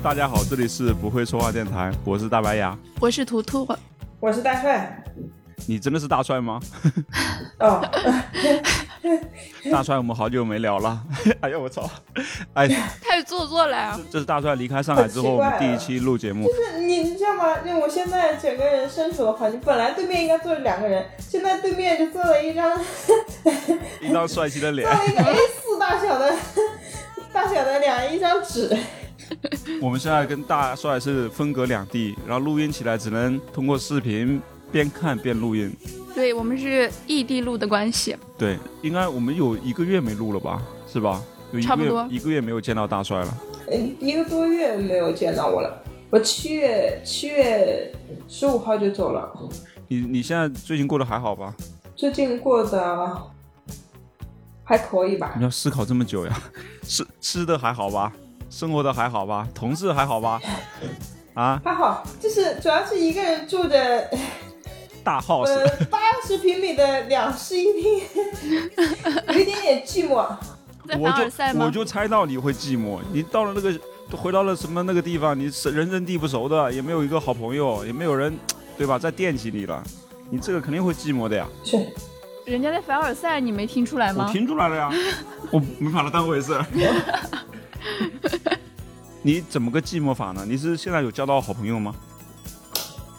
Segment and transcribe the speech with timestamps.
[0.00, 3.68] Hello，大家好，这里是不会说话电台，我是大白牙，我是图图，
[4.18, 5.04] 我是大帅。
[5.66, 6.58] 你真的是大帅吗？
[7.58, 7.86] 哦，
[9.70, 11.02] 大帅，我们好久没聊了。
[11.42, 11.86] 哎呀，我操！
[12.54, 12.66] 哎，
[13.02, 14.00] 太做作了呀！
[14.10, 16.46] 这是大帅离开上海之后，我们第一期录节目。
[16.48, 17.58] 就是你，你知道吗？
[17.58, 22.80] 就我现在整个人身处的环境，本来对面应该坐着两个人，现在对面就坐了一张
[24.00, 26.34] 一张帅气的脸，坐了一个 A 四大小的
[27.34, 28.74] 大小的两一张纸。
[29.80, 34.40] 我们现在跟大帅是分隔两地，然后录音起来只能通过视频。
[34.72, 35.68] 边看边录音，
[36.14, 38.16] 对我们是异地录的关系。
[38.38, 40.62] 对，应该我们有一个月没录了吧？
[40.86, 41.20] 是吧？
[41.50, 43.38] 有差不多一个月没有见到大帅了。
[43.72, 45.82] 嗯，一个多月没有见到我了。
[46.08, 47.92] 我七月七月
[48.28, 49.28] 十五号就走了。
[49.88, 51.52] 你你现在最近过得还好吧？
[51.96, 53.22] 最近过得
[54.62, 55.34] 还可以吧？
[55.36, 56.40] 你要思考这么久呀？
[56.84, 58.12] 吃吃的还好吧？
[58.50, 59.48] 生活的还好吧？
[59.54, 60.40] 同事还好吧？
[61.32, 61.58] 啊？
[61.64, 64.10] 还好，就是主要是一个人住的。
[65.02, 68.02] 大 house，呃，八十平米的两室一厅，
[69.28, 70.26] 有一点点寂寞。
[70.98, 72.98] 我就我就猜到你会寂寞。
[73.10, 73.80] 你到了那个，
[74.14, 75.38] 回到了什么那个地方？
[75.38, 78.38] 你是人生地不熟的，也没有一个好朋友，也没有人，
[78.76, 78.98] 对吧？
[78.98, 79.82] 在惦记你了，
[80.28, 81.48] 你这个肯定会寂寞的呀。
[81.64, 81.78] 是，
[82.44, 84.26] 人家在凡尔赛，你没听出来吗？
[84.28, 84.92] 我听出来了呀，
[85.50, 86.52] 我没把它当回事。
[89.22, 90.44] 你怎么个寂寞法呢？
[90.46, 91.94] 你是现在有交到好朋友吗？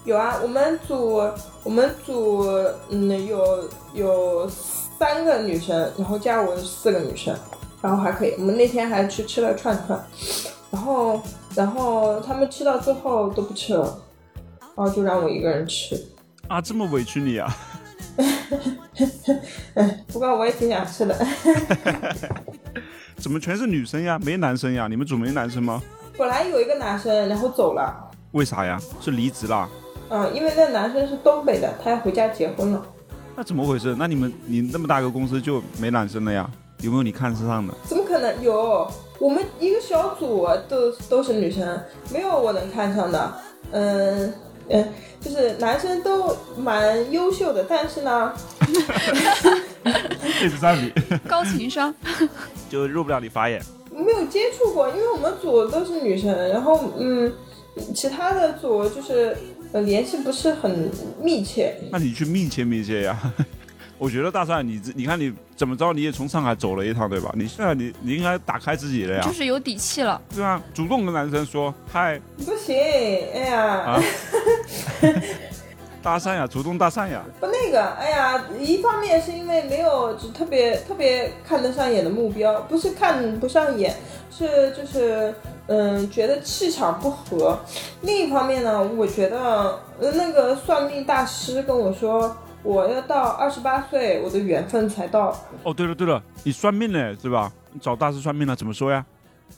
[0.03, 1.21] 有啊，我们组
[1.63, 2.43] 我们组
[2.89, 7.37] 嗯有有三个女生，然后加我四个女生，
[7.81, 8.33] 然后还可以。
[8.39, 10.03] 我们那天还去吃了串串，
[10.71, 11.21] 然后
[11.53, 14.01] 然后他们吃到最后都不吃了，
[14.75, 15.95] 然后就让我一个人吃。
[16.47, 17.55] 啊，这么委屈你啊！
[20.07, 21.15] 不过我也挺想吃的。
[23.21, 24.17] 怎么全是女生呀？
[24.25, 24.87] 没男生呀？
[24.89, 25.79] 你们组没男生吗？
[26.17, 28.11] 本来有一个男生，然后走了。
[28.31, 28.81] 为啥呀？
[28.99, 29.69] 是离职了？
[30.09, 32.83] 嗯，因为那男生是东北的，他要回家结婚了。
[33.35, 33.95] 那怎么回事？
[33.97, 36.49] 那你们你那么大个公司就没男生了呀？
[36.79, 37.71] 有没有你看得上的？
[37.85, 38.91] 怎么可能有？
[39.19, 41.79] 我们一个小组都都是女生，
[42.11, 43.33] 没有我能看上的。
[43.71, 44.33] 嗯
[44.67, 44.89] 嗯，
[45.19, 48.33] 就是男生都蛮优秀的，但是呢，
[50.43, 50.91] 一直在你
[51.27, 51.93] 高情商，
[52.71, 53.61] 就入不了你法眼。
[53.91, 57.31] 没有接触过，因为我们组都是女生，然后嗯，
[57.93, 59.37] 其他的组就是。
[59.73, 63.17] 呃，联系不是很密切，那你去密切密切呀。
[63.97, 67.31] 我觉得大帅，你你看你怎么着，你也从上海走了一趟，对吧？
[67.37, 72.75] 你现在你你应该打开自己了呀，就是有底气了，对啊，主动跟男生说嗨，不行，
[73.33, 73.97] 哎呀，
[76.01, 77.23] 搭讪呀，主动搭讪呀。
[77.39, 83.95] 不那个，哎呀，一方面是因为没有就特别特别看得上眼的目标，不是看不上眼，
[84.29, 85.33] 是就是。
[85.67, 87.57] 嗯，觉得气场不合。
[88.01, 95.33] 另一方面呢，我觉得那个算命大师跟我说，我要到二十八岁，我的缘分才到。
[95.63, 97.49] 哦，对了对了，你算命呢，是吧？
[97.71, 99.05] 你找大师算命了，怎么说呀？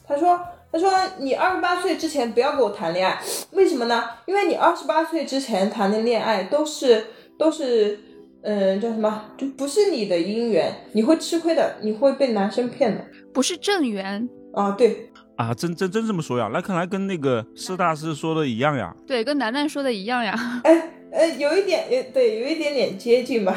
[0.06, 0.38] 他说，
[0.74, 4.02] 他说你二十八岁之前不要跟我谈恋爱，为什么呢？
[4.26, 7.06] 因为你二十八岁之前谈的恋爱都是
[7.38, 8.00] 都是，
[8.42, 9.26] 嗯，叫什么？
[9.38, 15.10] 就不是你的姻缘，你会吃亏的，你会被男生骗的，不是正缘啊，对。
[15.36, 16.50] 啊，真真真这么说呀？
[16.52, 18.92] 那看来跟那个施大师说的一样呀。
[19.06, 20.60] 对，跟楠楠说的一样呀。
[20.64, 23.56] 哎，呃，有一点，呃，对，有一点点接近吧。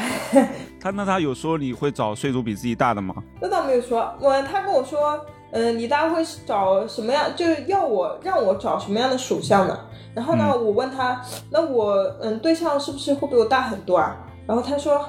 [0.79, 3.15] 他那他有说你会找岁数比自己大的吗？
[3.41, 7.31] 那倒没有说，我他跟我说，嗯，你大概会找什么样？
[7.35, 9.79] 就是要我让我找什么样的属相呢？
[10.13, 11.21] 然后呢，我问他，
[11.51, 14.15] 那我嗯对象是不是会比我大很多啊？
[14.47, 14.99] 然后他说，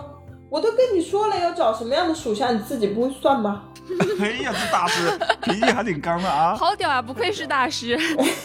[0.50, 3.64] 我都跟你说了要找什么样的属相，你自己不会算吗？
[4.20, 6.54] 哎呀，这大师脾气还挺刚的啊！
[6.58, 7.98] 好屌啊，不愧是大师。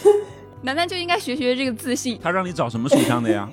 [0.62, 2.18] 楠楠就应该学学这个自信。
[2.22, 3.46] 他让你找什么属相的呀？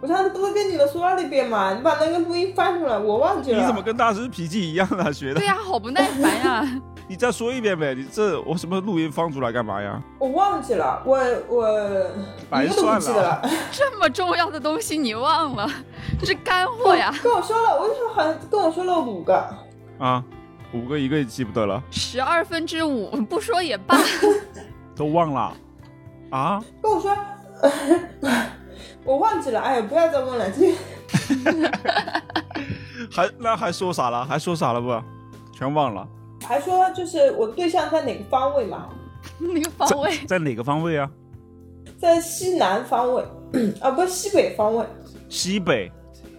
[0.00, 1.72] 我上次不是跟你们说了一遍嘛？
[1.74, 3.60] 你把那个录音翻出来，我忘记了。
[3.60, 5.10] 你怎么跟大师脾气一样啊？
[5.10, 5.40] 学的？
[5.40, 6.80] 对呀，好不耐烦呀！
[7.08, 7.94] 你再说一遍呗！
[7.94, 10.00] 你这我什么录音放出来干嘛呀？
[10.18, 11.18] 我忘记了，我
[11.48, 12.06] 我
[12.50, 13.40] 白算了。
[13.72, 15.66] 这么重要的东西你忘了，
[16.20, 17.12] 这是干货呀！
[17.22, 19.42] 跟我说了，我说好像跟我说了五个
[19.98, 20.22] 啊。
[20.74, 23.96] 五个一个也记不得了，十二分之五不说也罢，
[24.94, 25.54] 都忘了
[26.28, 26.62] 啊？
[26.82, 27.16] 跟我说，
[29.02, 29.58] 我忘记了。
[29.60, 30.74] 哎呀，不要再问了，这
[33.10, 34.26] 还那还说啥了？
[34.26, 35.02] 还说啥了不？
[35.56, 36.06] 全忘了。
[36.42, 38.88] 还说就是我对象在哪个方位嘛？
[39.38, 40.16] 哪个方位？
[40.26, 41.10] 在哪个方位啊？
[41.98, 43.22] 在西南方位
[43.80, 44.84] 啊，不西北方位。
[45.28, 45.90] 西北，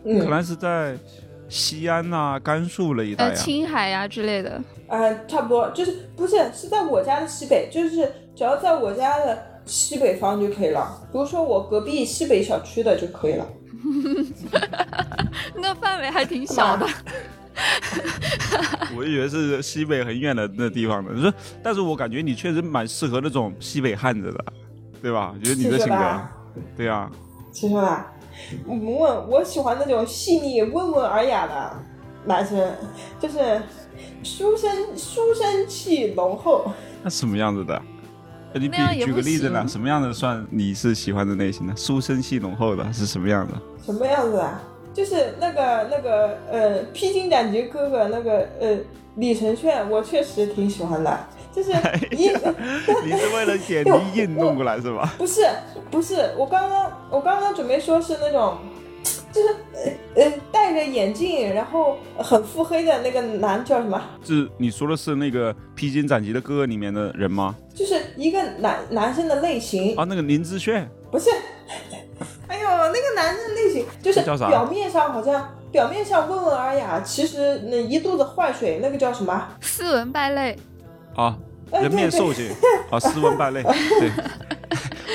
[0.03, 0.97] 嗯，可能是在。
[1.51, 9.35] 西安呐，甘肃那一带啊，青海呀之类的，呃，差不多，就是不是是在我家的西北，就是只要在我家的
[9.65, 13.47] 西北方就可以了，比如说我隔壁西北小区的就可以了。
[15.57, 16.85] 那范围还挺小的。
[18.97, 21.33] 我以为是西北很远的那地方的，说，
[21.63, 24.45] 但是我感觉你确实蛮适合那种西北汉子的，
[25.01, 25.33] 对吧？
[25.43, 26.21] 觉得你的性格，
[26.75, 27.09] 对啊。
[27.51, 28.13] 其实吧，
[28.65, 31.73] 我我喜欢那种细腻、温文尔雅的
[32.25, 32.71] 男生，
[33.19, 33.61] 就是
[34.23, 36.71] 书生书生气浓厚。
[37.03, 37.81] 那什么样子的？
[38.53, 39.65] 你比举个例子呢？
[39.67, 41.73] 什么样的算你是喜欢的类型呢？
[41.77, 43.53] 书生气浓厚的是什么样的？
[43.85, 44.61] 什么样子啊？
[44.99, 48.77] 就是那个那个呃，披荆斩棘哥哥那个呃，
[49.15, 51.17] 李承铉，我确实挺喜欢的。
[51.55, 51.71] 就是
[52.11, 52.27] 你，
[53.07, 55.13] 你是为了点你硬弄过来是吧？
[55.17, 55.45] 不是
[55.89, 58.57] 不是，我刚刚我刚刚准备说是那种，
[59.31, 64.03] 就是呃呃戴着眼镜，然后很腹黑的那个男叫什么？
[64.21, 67.55] 是你说的是那个披荆斩棘的哥哥里面的人吗？
[67.73, 70.85] 就是一个男男生的类型啊，那个林志炫？
[71.09, 71.29] 不是。
[72.49, 79.47] 哎呦，那个男的类型就是表面上好像表面上温文尔雅，其实那一肚子坏水，那个叫什么？
[79.61, 80.57] 斯文败类。
[81.15, 81.37] 啊，
[81.71, 82.51] 人面兽心
[82.89, 83.61] 啊，斯文败类。
[83.63, 84.09] 对，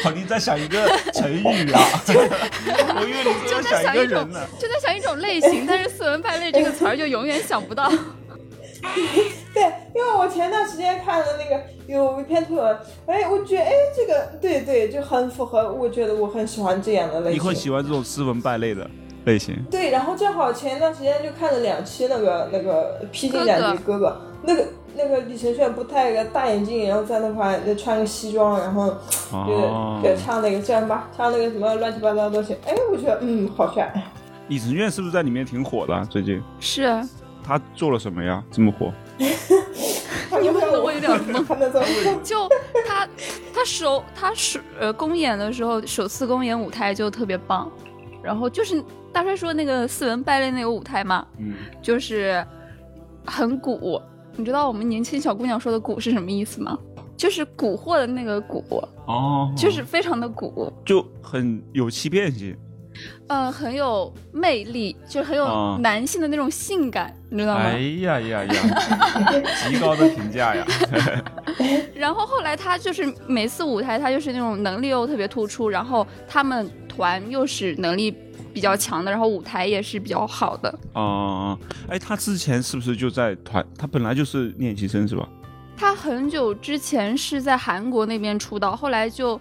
[0.03, 1.81] 好， 你在想一个成语啊？
[2.97, 7.91] 我以为你就在想一个人呢，就在想一种类型，但是斯文败类这个词儿就永远想不到。
[9.55, 9.63] 对，
[9.95, 12.77] 因为我前段时间看了那个有一篇推文，
[13.07, 17.35] 哎，我觉得哎，这个对对，就很符合，我觉得我很喜欢这样的类型。
[17.35, 18.89] 你会喜欢这种斯文败类的
[19.25, 19.57] 类型？
[19.71, 24.67] 对，然后正好前段时间就看了两期那个那个披荆斩棘哥哥，那个
[24.97, 28.89] 那个李承铉不戴个大眼镜，然后在那块穿个西装，然后
[29.31, 33.93] 就就唱那个叫什么，唱那个什么乱七八糟的东西，哎，我觉得嗯，好帅。
[34.49, 36.05] 李承铉是不是在里面挺火的？
[36.11, 37.01] 最近是。
[37.45, 38.43] 他做了什么呀？
[38.51, 38.93] 这么火？
[40.41, 42.23] 你问的我有点懵。
[42.23, 42.49] 就
[42.89, 43.07] 他，
[43.55, 47.71] 他首他首呃公演的时候，首次公演舞台就特别棒。
[48.23, 48.83] 然后就是
[49.13, 52.45] 大帅说那个四文败类那个舞台嘛，嗯，就是
[53.27, 54.01] 很蛊。
[54.37, 56.79] 你知道我们年轻小姑娘说的“蛊”是什么意思吗？
[57.17, 58.65] 就是蛊惑的那个“蛊”
[59.07, 62.57] 哦，就是非常的蛊，就很有欺骗性。
[63.29, 67.65] 嗯，很有魅力，就是很有男性的那种性感，你知道吗？
[67.65, 68.53] 哎呀呀呀，
[69.69, 70.67] 极高的评价呀！
[71.95, 78.15] 然后后来他就是每次舞台，他就是那种能力又特别突出，然后他们团又是能力
[78.53, 80.79] 比较强的，然后舞台也是比较好的。
[80.93, 81.59] 哦，
[81.89, 83.65] 哎，他之前是不是就在团？
[83.79, 85.29] 他本来就是练习生是吧？
[85.77, 89.41] 他很久之前是在韩国那边出道，后来就。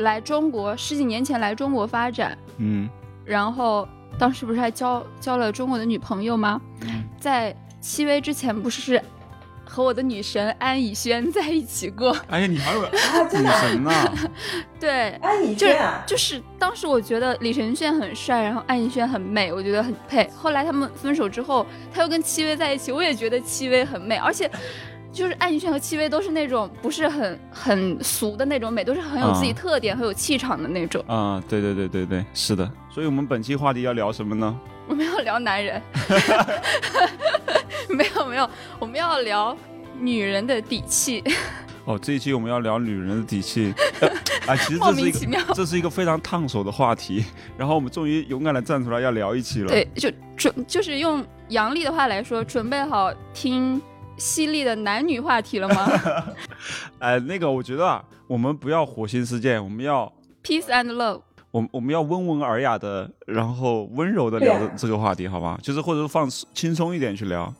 [0.00, 2.88] 来中国十几年前来中国发展，嗯，
[3.24, 3.88] 然后
[4.18, 6.60] 当时不是还交交了中国的女朋友吗？
[7.18, 9.00] 在戚薇之前不是
[9.64, 12.16] 和我的女神安以轩在一起过？
[12.28, 13.90] 哎呀，你还有女神呢？
[14.80, 20.28] 对，安以轩就是当时我觉得李承铉很帅，然后安以轩很美，我觉得很配。
[20.34, 21.64] 后来他们分手之后，
[21.94, 24.50] 他又跟戚薇在一起，我也觉得戚薇很美，而且。
[25.12, 31.04] 就是安以轩和戚薇都是那种不是很很俗的那种美，都是很有自己特点、很有气场的那种。
[31.08, 32.70] 啊，对对对对对，是的。
[32.90, 34.58] 所以我们本期话题要聊什么呢？
[34.86, 35.82] 我们要聊男人。
[37.90, 39.56] 没有没有，我们要聊
[39.98, 41.22] 女人的底气。
[41.84, 43.74] 哦，这一期我们要聊女人的底气。
[44.46, 47.24] 啊，其实这是一个这是一个非常烫手的话题。
[47.58, 49.68] 然后我们终于勇敢的站出来要聊一期了。
[49.68, 53.80] 对，就准就是用杨丽的话来说，准备好听。
[54.20, 55.90] 犀利的男女话题了吗？
[57.00, 60.12] 哎，那个，我觉得啊，我们不要火星事件，我们要
[60.44, 61.22] peace and love。
[61.50, 65.58] 我我们要温文尔雅的，然后温柔的聊这个话题，好吧？
[65.62, 67.52] 就是或者放轻松一点去聊。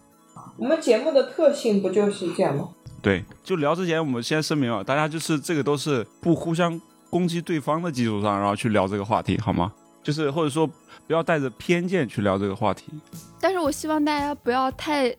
[0.56, 2.68] 我们节目的特性不就是这样吗？
[3.02, 9.72] 对，就聊之前，我们先声明啊，大家就是这个都是不互相攻击对方的基础上，然后去聊这个话题，好吗？
[10.02, 12.92] 就是或者说不要带着偏见去聊这个话题。
[13.40, 15.12] 但是我希望大家不要太。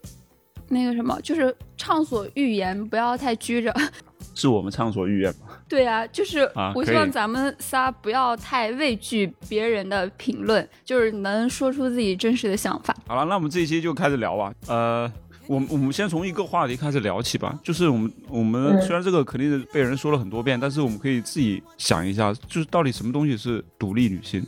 [0.71, 3.73] 那个什么，就是畅所欲言，不要太拘着。
[4.33, 5.57] 是我们畅所欲言吗？
[5.67, 12.95] 对啊，就是我希望咱们仨不要太畏惧别人的评论，就是能说出自己真实的想法。
[13.05, 14.53] 好了，那我们这一期就开始聊吧。
[14.67, 15.11] 呃，
[15.47, 17.59] 我们我们先从一个话题开始聊起吧。
[17.61, 24.45] 就是我们我们虽然这个肯定是被人说了很多遍，但是我们可以自己想一下，就是到底什么东西是独立女性，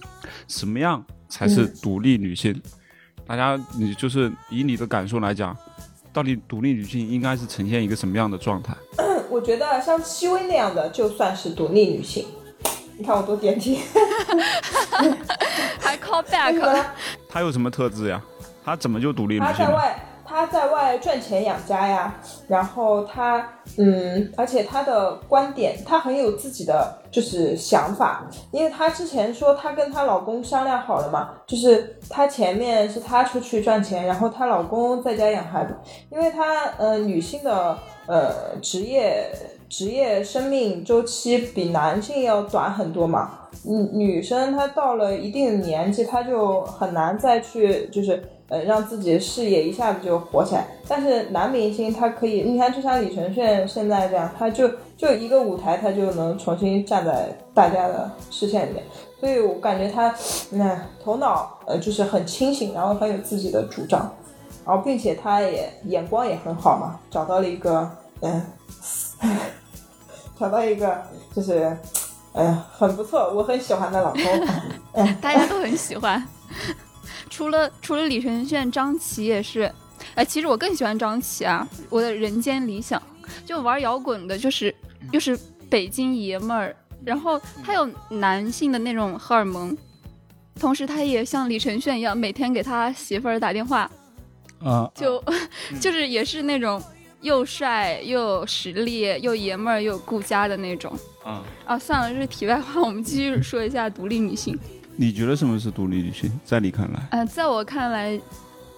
[0.47, 2.59] 什么样才是独立女性？
[3.25, 5.55] 大家，你就是以你的感受来讲。
[6.13, 8.73] 到底独立女性应该是呈现一个什么样的状态？
[9.29, 12.27] 我觉得像戚薇那样的就算是独立女性。
[12.95, 13.79] 你看我多点题，
[15.81, 16.85] 还 call back。
[17.27, 18.21] 她有什么特质呀？
[18.63, 19.47] 她怎么就独立女性？
[19.47, 19.99] 她在外，
[20.33, 22.15] 他在外赚钱养家呀，
[22.47, 23.47] 然后他
[23.77, 35.75] 嗯，而且他的观点，他很有自己的就是想法，因为他之前说他跟她老公商量好了嘛，就是他前面是他出去赚钱，然后她老公在家养孩子，
[36.09, 39.31] 因为她呃女性的呃职业
[39.69, 43.41] 职业生命周期比男性要短很多嘛。
[43.65, 50.67] 女女生她到了一定年纪，她就很难再去就是呃让自己的事业一下子就火起来。
[50.87, 58.83] 但是男明星他可以，你看就像李承铉现在这样，他就就一个舞台，他就能重新站在大家的视线里面。
[59.19, 60.13] 所以我感觉他
[60.51, 64.11] 那头脑呃就是很清醒，然后很有自己的主张，
[64.65, 67.89] 然后并且他也眼光也很好嘛，找到了一个
[68.21, 68.45] 嗯，
[70.39, 71.01] 找到一个
[71.35, 71.75] 就是。
[72.35, 74.21] 嗯，很不错，我很喜欢的老公，
[74.93, 76.27] 哎， 大家都很喜欢。
[77.33, 79.71] 除了除了李承铉，张琪也是。
[80.13, 83.01] 哎，其实我更喜欢张琪啊，我的人间理想。
[83.43, 84.73] 就玩摇滚的，就是
[85.11, 85.35] 又是
[85.67, 89.75] 北京爷们儿，然后他有男性的那种荷尔蒙，
[90.59, 93.89] 同时他也像李承铉一样，每天给他媳妇儿打电话，
[94.59, 95.23] 啊，就
[95.81, 96.79] 就是也是那种。
[97.23, 100.91] 又帅又有实力又爷们儿又顾家的那种
[101.23, 101.79] 啊啊！
[101.79, 104.59] 算了，这是题外话，我们继续说一下独立女性。
[104.95, 106.31] 你觉得什么是独立女性？
[106.45, 107.07] 在你看来？
[107.11, 108.19] 嗯，在我看来，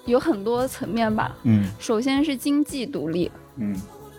[0.05, 1.35] 有很多层面吧。
[1.43, 3.31] 嗯，首先是经济独立。
[3.57, 3.75] 嗯，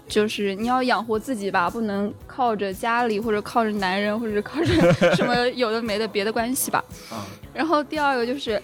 [0.06, 4.66] 就是你要养活自己吧，不能靠着家里或者靠着男人或者靠着
[5.14, 6.84] 什么有的没的别的关系吧。
[7.10, 7.26] 啊。
[7.54, 8.60] 然后第二个就是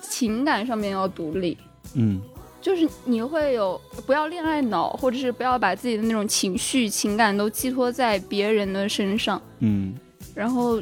[0.00, 1.56] 情感上面要独立。
[1.94, 2.20] 嗯。
[2.62, 9.40] 就是你会有不要恋爱脑，或者是不要把自己的那种情绪、情感都寄托在别人的身上。
[9.60, 9.94] 嗯，
[10.34, 10.78] 然后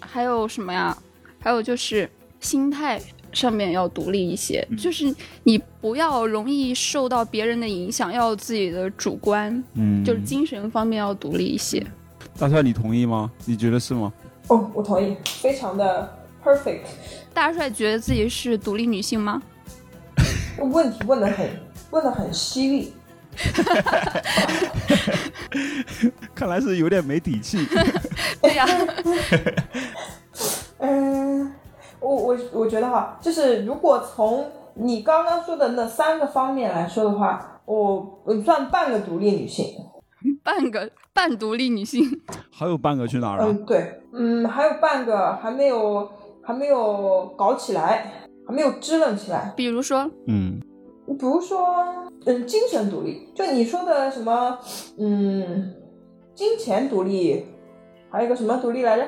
[0.00, 0.96] 还有什么呀？
[1.40, 3.00] 还有就是心态
[3.32, 9.62] 上面要独立一些，就是你不要容易受到别人的影响，要有自己的主观。
[9.74, 11.84] 嗯，就是精神方面要独立一些。
[12.38, 13.30] 大帅，你同意吗？
[13.44, 14.12] 你觉得是吗？
[14.48, 16.80] 哦，我同意，非常的 perfect。
[17.32, 19.40] 大帅觉得自己是独立女性吗？
[20.58, 21.48] 问题问的很，
[21.90, 22.92] 问的很犀利，
[26.34, 27.66] 看来是有点没底气。
[28.42, 28.66] 对呀，
[29.04, 29.18] 嗯，
[32.52, 39.66] 我觉得哈，就是如果从你刚刚说的那三个方面来说的话，我我算半个独立女性，
[40.42, 42.02] 半个半独立女性，
[42.52, 43.46] 还有半个去哪儿了？
[43.46, 46.10] 嗯，对，嗯，还有半个还没有
[46.42, 48.12] 还没有搞起来。
[48.46, 50.58] 还没有支棱起来，比如说，嗯，
[51.06, 51.84] 比如说，
[52.26, 54.58] 嗯，精神独立，就你说的什么，
[54.98, 55.72] 嗯，
[56.34, 57.46] 金钱独立，
[58.10, 59.06] 还有一个什么独立来着？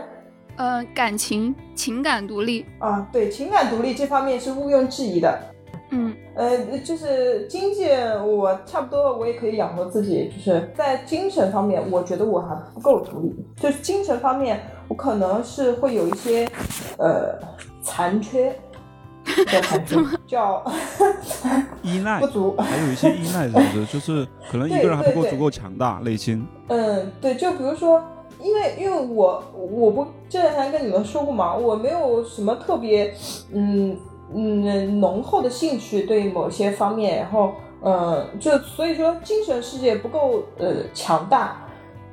[0.56, 5.38] 呃，感情、情感独立啊，对，情感独立这方面是毋庸置疑的。
[5.90, 7.86] 嗯，呃，就是经济，
[8.24, 16.48] 我差不多我也可以养活自己，就是在精神方面，我觉得我还不够独立，就是精神方面，我可能是会有一些
[16.98, 17.38] 呃
[17.82, 18.54] 残缺。
[19.86, 20.64] 怎么叫
[21.82, 22.56] 依赖不足？
[22.58, 23.86] 还有一些依赖，是不是？
[23.86, 26.44] 就是可能一个人还不够足够强大内心。
[26.68, 28.02] 嗯，对，就比如说，
[28.42, 33.14] 因为因为我我不这两天跟你们说过嘛，我没有什么特别
[33.52, 33.96] 嗯
[34.34, 41.66] 嗯浓厚的兴趣对某些方面，然后嗯，就所以说精神世界不够呃强大，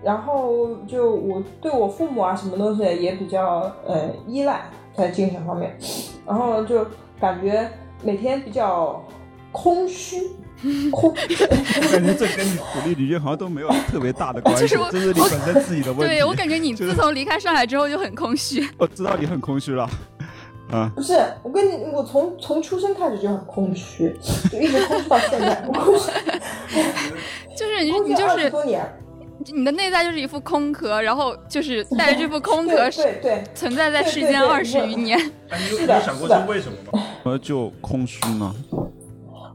[0.03, 4.61] 然后就我对我父母啊什么东西也比较呃依赖。
[4.91, 5.77] 在精神方面，
[6.27, 6.85] 然后就
[7.21, 7.65] 感觉
[8.03, 9.01] 每天比较
[9.53, 10.17] 空虚，
[10.91, 11.09] 我
[11.91, 16.15] 感觉这跟你独立女性好像都没有特别大的关系， 这是你本身自己的问题。
[16.15, 18.67] 对我感觉你自从离开上海之后就很空虚。
[18.77, 19.89] 我 知道你很空虚了，
[20.71, 20.91] 啊。
[20.95, 21.13] 不是，
[21.43, 24.13] 我跟你，我从从出生开始就很空虚，
[24.51, 26.11] 就一直空虚到现在，空虚。
[27.57, 28.85] 就是你，你就是多年。
[29.53, 32.89] 你的内在就是一副空壳，然后就是带着这副空壳
[33.55, 35.17] 存在在世间二十余年。
[35.17, 37.05] 你有想过是为什么吗？
[37.23, 38.53] 么就空虚呢？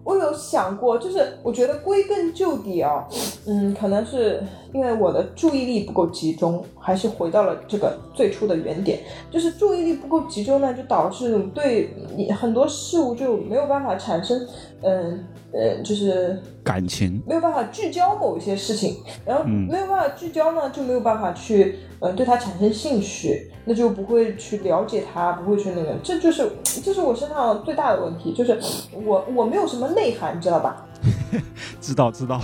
[0.05, 3.05] 我有想过，就是我觉得归根究底啊，
[3.47, 4.43] 嗯，可能是
[4.73, 14.47] 因为我的注意力不够集中，还是回到了这个最初的原点，就是注意力不够集中呢，就导致对你很多事物就没有办法产生，
[14.83, 15.25] 嗯。
[15.85, 26.51] 就是感情没有办法聚焦某一些事情，然后没有办法聚焦呢，就没有办法去呃对他产生兴趣，那就不会去了解他，不会去那个，这就是
[26.83, 28.59] 这是我身上最大的问题，就是
[28.93, 30.87] 我我没有什么内涵，知道吧？
[31.81, 32.41] 知 道知道，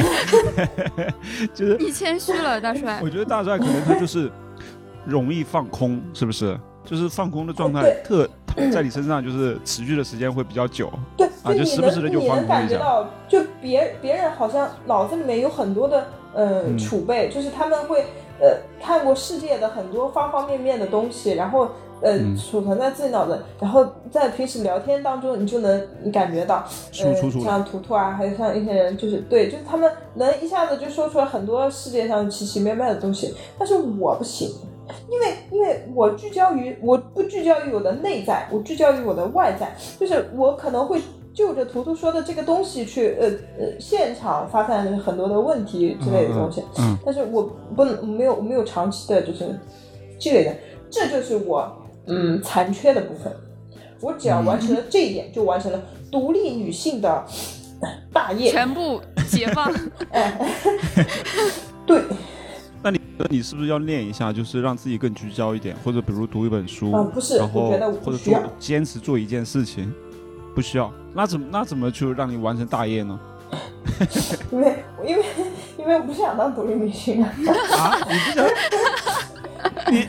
[1.54, 3.00] 就是你谦虚了，大帅。
[3.02, 4.30] 我觉得大帅可能他就是
[5.06, 6.58] 容易放空，是不是？
[6.84, 8.28] 就是放空的状态特
[8.70, 10.92] 在你身上就是持续的时间会比较久。
[11.16, 11.26] 对。
[11.52, 18.06] 就你能你能感觉到，就别别人好像脑子里面有很多的呃储备，就是他们会
[18.40, 21.68] 呃看过世界的很多方方面面的东西，然后
[22.00, 26.64] 呃储存在自己脑子，然后在平时聊天当中，你就能感觉到，
[27.02, 34.48] 呃，像图图啊，还有像一些人，就是对，就是他们能一下子就说出来很多世界上奇奇妙妙的东西，但是我不行。
[35.08, 41.00] 因为，因为我聚焦于，我不聚焦于我的内在，我聚焦于我的外在，就是我可能会
[41.34, 47.42] 就着图图说的这个东西去，呃呃，现场发散很多的问题之类的东西，嗯，但是我
[47.74, 49.58] 不能没有没有长期的就是
[50.18, 50.56] 积累的，
[50.88, 51.70] 这就是我
[52.06, 53.32] 嗯残缺的部分，
[54.00, 57.24] 我只要完成了这一点，就完成了独立女性的
[58.12, 59.74] 大业，全部解放，
[60.10, 60.38] 哎，
[61.84, 62.00] 对。
[62.80, 67.72] 那你那你是不是要练一下，就是让自己更聚焦一点，或者比如读一本书，不是，然后
[68.04, 69.92] 或者做坚持做一件事情，
[70.54, 70.92] 不需要。
[71.14, 73.18] 那怎么那怎么就让你完成大业呢？
[74.50, 75.24] 因为因为
[75.78, 77.32] 因为我不想当独立女性啊！
[77.78, 78.46] 啊，你不想？
[79.92, 80.08] 你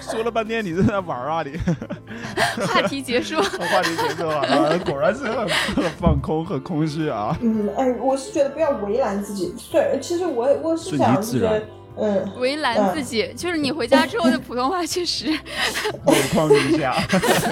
[0.00, 1.42] 说了半天，你是在玩啊？
[1.42, 1.58] 你
[2.66, 4.42] 话题结束，话题结束啊！
[4.86, 7.36] 果然是很很放空，很空虚啊。
[7.42, 9.54] 嗯，哎，我是觉得不要为难自己。
[9.70, 11.66] 对，其实我我是想就是。
[11.98, 15.30] 嗯，为难自己，就是你回家之后的普通话确实
[16.06, 16.94] 每况愈下。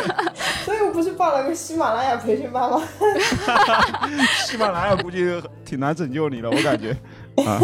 [0.65, 2.83] 所以我不是报了个喜马拉雅培训班吗？
[4.47, 5.25] 喜马拉雅估计
[5.65, 6.97] 挺难拯救你的，我感觉。
[7.45, 7.61] 啊，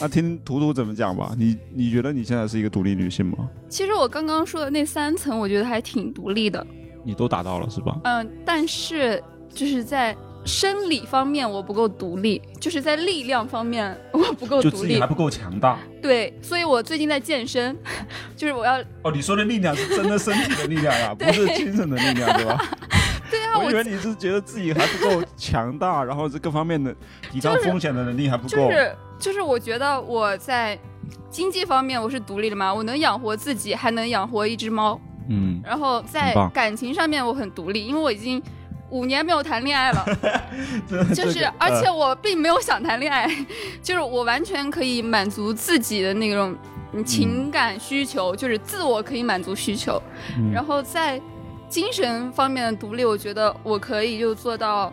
[0.00, 1.32] 那听图图怎么讲吧？
[1.38, 3.48] 你你觉得你现在是一个独立女性吗？
[3.68, 6.66] 其实我刚刚说的那三层，我觉得还挺独立的。
[7.04, 7.96] 你都达到了是吧？
[8.04, 10.16] 嗯，但是就是在。
[10.46, 15.78] 生理方面我不够独立，就是在力量方面 我不够独立，就自己还不够强大。
[16.00, 17.76] 对，所以我最近在健身，
[18.36, 18.80] 就是我要。
[19.02, 22.64] 哦，你说的力量是真的身体的力量 呀，不是精神的力量，对吧？
[23.28, 26.94] 对啊，我以为你是觉得自己还不够强大，然后这各方面的
[27.32, 28.56] 抵抗风险的能力还不够。
[28.56, 30.78] 就是就是，我觉得我在
[31.28, 35.00] 经济方面我是独立的嘛，我能养活自己，还能养活一只猫。
[35.28, 35.60] 嗯。
[35.64, 38.40] 然后在感情上面我很独立，因为我已经。
[38.90, 40.04] 五年没有谈恋爱了，
[41.12, 43.28] 就是，而且我并没有想谈恋爱，
[43.82, 46.56] 就是我完全可以满足自己的那种
[47.04, 50.00] 情感需求，就是自我可以满足需求。
[50.52, 51.20] 然后在
[51.68, 54.92] 精神方面的独立，我觉得我可以就做到，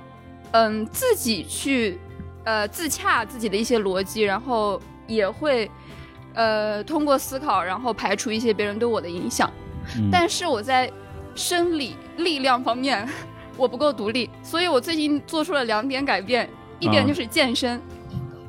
[0.51, 1.99] 嗯，自己去
[2.45, 5.69] 呃自洽自己的一些逻辑，然后也会
[6.33, 9.49] 呃通过思考，然后排除一些别人对我的影响。
[10.11, 10.91] 但是我在
[11.35, 13.07] 生理力量方面。
[13.57, 17.79] 我不够独立，所以我最近做出了两点改变，一点就是健身，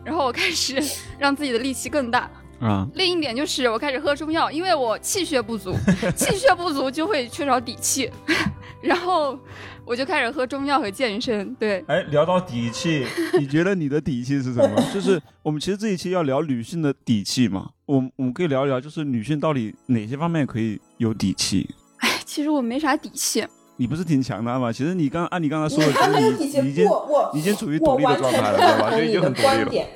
[0.04, 0.82] 然后我开始
[1.18, 2.86] 让自己的力气更大啊。
[2.94, 5.74] 另一点就是我开始喝中药，因为我气血不足，
[6.16, 8.10] 气血不足就会缺少底气，
[8.80, 9.38] 然后
[9.84, 11.54] 我就开始喝中药和健身。
[11.56, 13.06] 对，哎，聊到底气，
[13.38, 14.82] 你觉得你的底气是什么？
[14.92, 21.68] 就是我们其实这一期要聊女性的底气嘛，我我们可以聊一聊，就是女性到底哪些方面可以有底气？
[21.98, 23.46] 哎，其实我没啥底气。
[23.76, 24.72] 你不是挺强的吗？
[24.72, 26.88] 其实你刚按你刚才说的，你已经
[27.34, 28.90] 已经处于独立的状态了，对吧？
[28.96, 29.86] 就已经很独立了。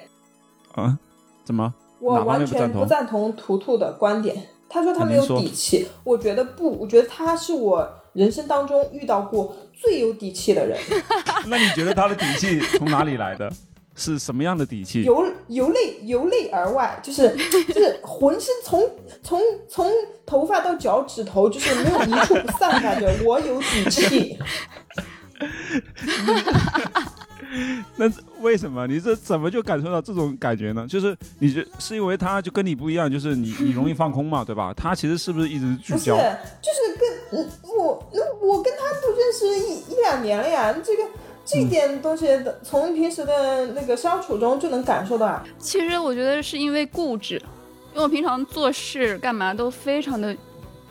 [0.75, 0.99] 啊？
[1.45, 1.73] 怎么？
[2.01, 4.37] 我完全不赞同图图的观点。
[4.69, 10.79] 他说他没有底气，我觉得不，我觉得他是我人生当中遇到过最有底气的人。
[11.49, 13.51] 那你觉得他的底气从哪里来的？
[13.99, 15.03] 是什么样的底气？
[15.03, 18.89] 由由内由内而外，就是就是浑身从
[19.23, 19.93] 从从
[20.25, 24.39] 头发到脚趾头，就是没有一处不散发着我有底气。
[27.97, 28.05] 那
[28.41, 30.87] 为什么你这怎么就感受到这种感觉呢？
[30.89, 34.73] 就是你觉是因为他就跟你不一样，就是你你容易放空嘛，对吧？
[34.77, 36.17] 他其实是不是一直聚焦？
[36.17, 37.09] 就是跟
[37.77, 38.07] 我
[38.41, 41.03] 我跟他都认识一一两年了呀，这个。
[41.51, 42.27] 这点东西
[42.63, 45.43] 从平时的那个相处中就能感受到啊。
[45.59, 47.37] 其实我觉得是因为固执，
[47.93, 50.37] 因为我平常做事干嘛都非常的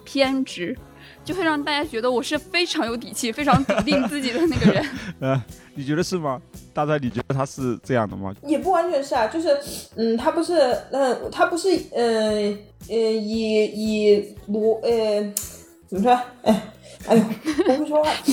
[0.03, 0.75] 偏执，
[1.23, 4.83] 就会让大家觉得我是非常有底气、非常笃定自己的那个人。
[5.21, 5.43] 呃，
[5.75, 6.41] 你觉得是吗？
[6.73, 8.33] 大概你觉得他是这样的吗？
[8.41, 9.55] 也不完全是啊，就是，
[9.95, 12.57] 嗯，他不是，嗯，他不是，嗯，
[12.89, 15.31] 呃，以以逻，呃，
[15.87, 16.19] 怎么说？
[16.41, 16.73] 哎。
[17.07, 18.11] 哎呦，不会说话，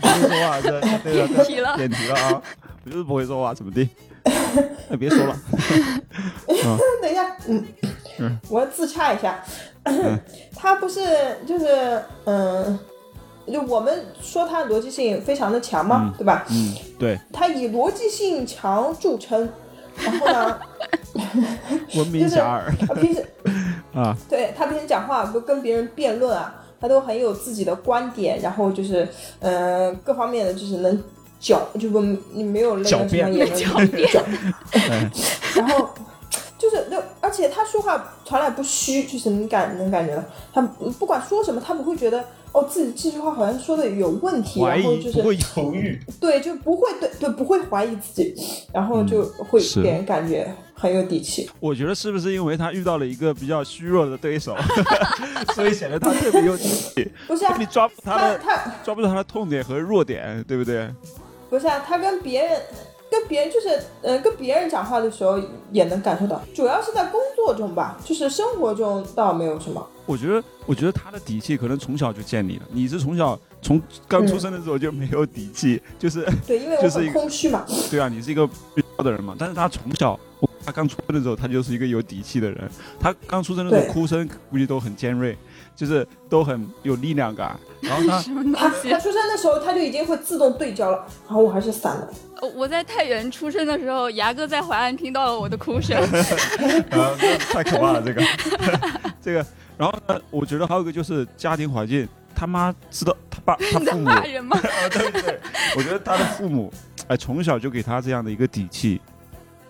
[0.00, 2.42] 不会说话，这那个点题了，点题了啊！
[2.84, 3.88] 我就是不会说话，怎么地？
[4.88, 5.36] 那 别说了。
[7.02, 9.42] 等一下，嗯，我要自洽一下。
[10.56, 11.00] 他不是
[11.46, 12.78] 就是嗯，
[13.52, 16.44] 就我们说他逻辑性非常的强嘛，对吧？
[16.50, 17.18] 嗯，对。
[17.32, 19.48] 他以逻辑性强著称，
[19.96, 20.58] 然后呢，
[21.94, 23.24] 文明侠他平时
[23.94, 26.54] 啊，对他平时讲话不跟别人辩论啊。
[26.80, 29.08] 他都很有自己的观点，然后就是，
[29.40, 31.02] 呃，各方面的就是能
[31.40, 32.00] 狡，就不
[32.32, 34.08] 你没有那个什么也能狡辩，
[35.54, 35.88] 然后
[36.58, 40.62] 就是就而且他说话从来不虚，就是能感能感觉到他
[40.96, 48.34] 不管说什么，他不会觉得哦自己这句话好像说的有问题，然后就是不会犹豫，对，就不会对对不会怀疑自己，
[48.72, 50.48] 然后就会给人感觉。
[50.78, 54.54] 很有底气，我觉得是不是因为他遇到了一个比较虚弱的对手，
[55.56, 57.10] 所以显得他特别有底气？
[57.26, 60.86] 不是啊，你抓不他的他抓不到他的痛点和弱点，对不对？
[61.48, 62.60] 不是啊，他跟别人
[63.10, 63.68] 跟别人就是
[64.02, 65.40] 呃跟别人讲话的时候
[65.72, 69.86] 也能感受到，主要是在工作中吧，就是生活中倒没有什么。
[70.04, 77.64] 我觉得我觉得他的底气可能从小就建立了，你是从小从刚出生的时候就没有底气，就是对，因为就是空虚嘛。
[77.90, 78.48] 对啊，你是一个
[78.98, 80.18] 的人嘛，但是他从小。
[80.64, 82.68] 他刚出生的时候，他就是一个有底气的人。
[82.98, 85.38] 他刚出生的时候，哭声估计都很尖锐，
[85.76, 87.56] 就是都很有力量感。
[87.80, 88.20] 然后他
[88.56, 91.06] 他他出生的时候，他就已经会自动对焦了。
[91.26, 92.08] 然后我还是散了。
[92.54, 95.96] 我在太原出生的时候，牙哥在淮安听到了我的哭声。
[97.52, 98.22] 太可怕了，这个
[99.22, 99.46] 这个。
[99.78, 104.10] 然后呢，我觉得还有一个就是家庭环境，他妈知道他爸他父母。
[104.24, 104.58] 人吗？
[104.90, 105.38] 对对，
[105.76, 106.72] 我觉得他的父母
[107.08, 109.00] 哎，从小就给他这样的一个底气。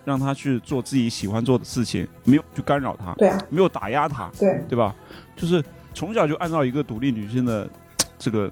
[0.05, 4.95] 让他去做自己喜欢做的事情，没有去干扰他，对啊，没有打压他，对对吧？
[5.35, 5.61] 就是
[5.97, 7.67] 从小就按照一个独立女性的
[8.19, 8.47] 这个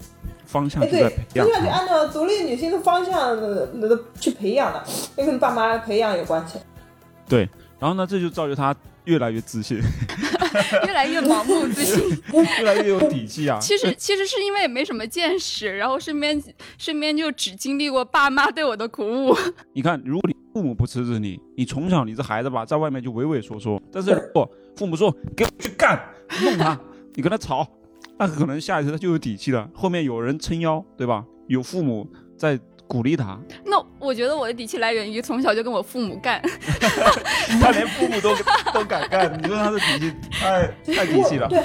[0.46, 4.84] 方向去在培养，从小就按照独立女性的方向的去培养的，
[5.16, 6.58] 跟爸妈培养有关系。
[7.30, 7.48] 对，
[7.80, 9.80] 然后呢，这就造就她越来越自信。
[10.88, 12.02] 越来越盲目自信，
[12.60, 13.58] 越来越有底气啊！
[13.62, 16.42] 其实其实是因为也没什么见识，然后身边
[16.78, 19.36] 身边就只经历过爸妈对我的鼓舞。
[19.74, 26.02] 你看，如果你父母不支持你，你从小你这孩子吧，在外面就畏畏缩缩；但是如果父母说给我去干，
[26.42, 26.80] 弄他，
[27.16, 27.68] 你跟他吵，
[28.20, 29.70] 那可能下一次他就有底气了。
[29.74, 31.26] 后面有人撑腰，对吧？
[31.48, 32.60] 有父母在。
[32.88, 33.36] 鼓励他。
[33.66, 36.40] 那我觉得我的底气来源于从小就跟我父母干。
[37.60, 38.30] 他连父母都
[38.72, 41.48] 都敢干，你说他的底气太太底气了。
[41.48, 41.64] 对，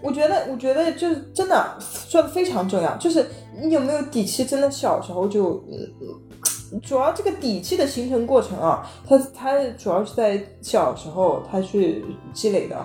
[0.00, 3.26] 我觉得，我觉得就是真的说的非常重要，就是
[3.60, 5.60] 你有没有底气，真的小时候就。
[6.82, 12.76] 主要这个底气的形成过程啊，它它主要是在小时候他去积累的。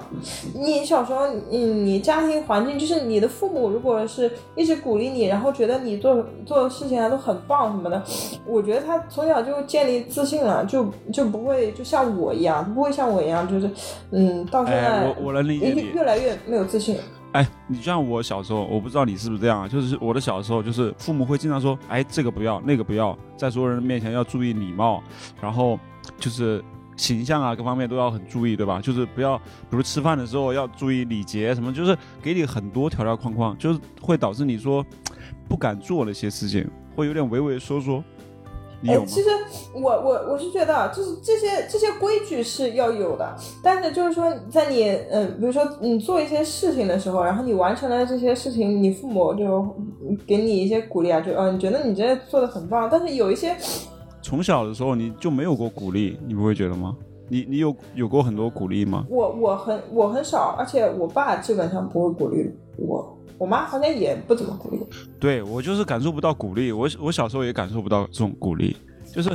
[0.54, 8.04] 你小时候，你你家庭环境就是你的父母，如果是一直鼓励你，然后觉得你做做的事情啊都很棒什么的，
[8.46, 13.70] 我觉得他从小就建立自信了，就就不会就像我一样，不会像我一样，就是
[14.12, 16.98] 嗯，到现在我我能理解越来越没有自信。
[17.32, 19.68] 哎，你像我小时候，我不知道你是不是这样啊？
[19.68, 25.04] 就是我的小时候，就是父母会经常说，哎，这个不要，那个不要，在所有人面前要注意礼貌，
[25.40, 25.80] 然后
[26.18, 26.64] 就是
[26.98, 28.82] 形象啊，各方面都要很注意，对吧？
[28.82, 34.84] 就是不要，比如吃饭的时候要注意礼节什么，就是给你很多条条框框，就是会导致你说
[35.48, 38.04] 不敢做那些事情，会有点畏畏缩缩。
[38.88, 39.30] 哎，其实
[39.74, 49.76] 我我我是觉得，就是这些这些规矩是要有的，但是就是说，在你嗯，比如说你做一些事情的时候，然后你完成了这些事情，你父母就
[50.26, 52.88] 给你一些鼓励啊，就嗯，你觉得你这做的很棒。
[52.90, 53.56] 但是有一些
[54.22, 56.96] 从小的时候你就没有过鼓励，你不会觉得吗？
[57.28, 59.06] 你你有有过很多鼓励吗？
[59.10, 63.16] 我我很我很少，而且我爸基本上不会鼓励我。
[63.40, 64.80] 我妈好像也不怎么鼓励，
[65.20, 66.72] 对我就是感受不到鼓励。
[66.72, 68.76] 我我小时候也感受不到这种鼓励，
[69.12, 69.30] 就是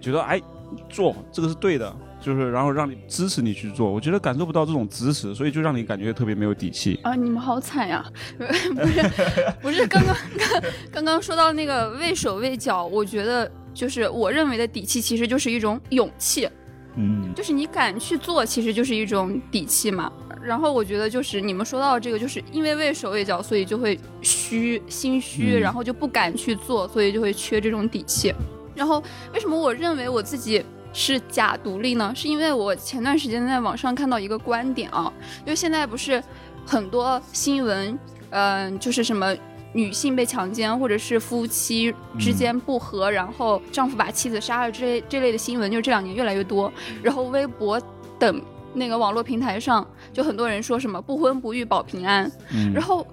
[0.00, 0.40] 觉得哎
[0.88, 3.92] 做这个是对的，就是然后让你支持你去做。
[3.92, 7.14] 我觉得感受不到这种支持，所以就让你感觉特别没有底气啊！
[7.14, 8.02] 你们好惨呀！
[8.38, 8.44] 不
[8.88, 9.12] 是
[9.60, 16.48] 不是，刚刚 刚刚刚说到那个畏手畏脚，我觉得就是我认为的底气，其实就是一种勇气。
[16.96, 20.10] 嗯，就是你敢去做，其实就是一种底气嘛。
[20.42, 28.34] 然后我觉得就是你们说到这个，就是因为畏手畏脚，所以就会虚心虚，然后就不敢去做，所以就会缺这种底气。
[28.74, 29.02] 然后
[29.34, 32.10] 为什么我认为我自己是假独立呢？
[32.16, 36.22] 是因为我前段时间在网上看到一个观点啊，因为现在不是
[36.64, 37.98] 很多新闻，
[38.30, 39.36] 嗯，就是什么
[39.72, 46.72] 女性被强奸，或者是夫妻之间不和，然后丈夫把妻子杀了这类这类的新闻，就这两年越来越多。
[47.02, 47.80] 然后微博
[48.18, 48.42] 等。
[48.72, 52.30] 那个网络平台上，就很多人说什么不婚不育保平安，
[52.72, 53.04] 然后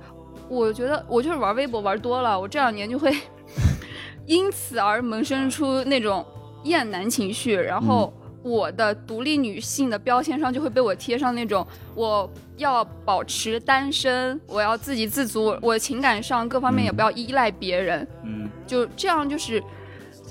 [0.48, 3.12] 我觉得我就是玩微博玩多了，我这两年就会
[4.28, 6.24] 因此而萌生出那种
[6.65, 11.65] 厌男情绪，然后我的独立女性的标签上就会被我贴上那种
[11.96, 19.63] 我要保持单身，我要自给自足，我情感上各方面也不要依赖别人，嗯，就这样就是，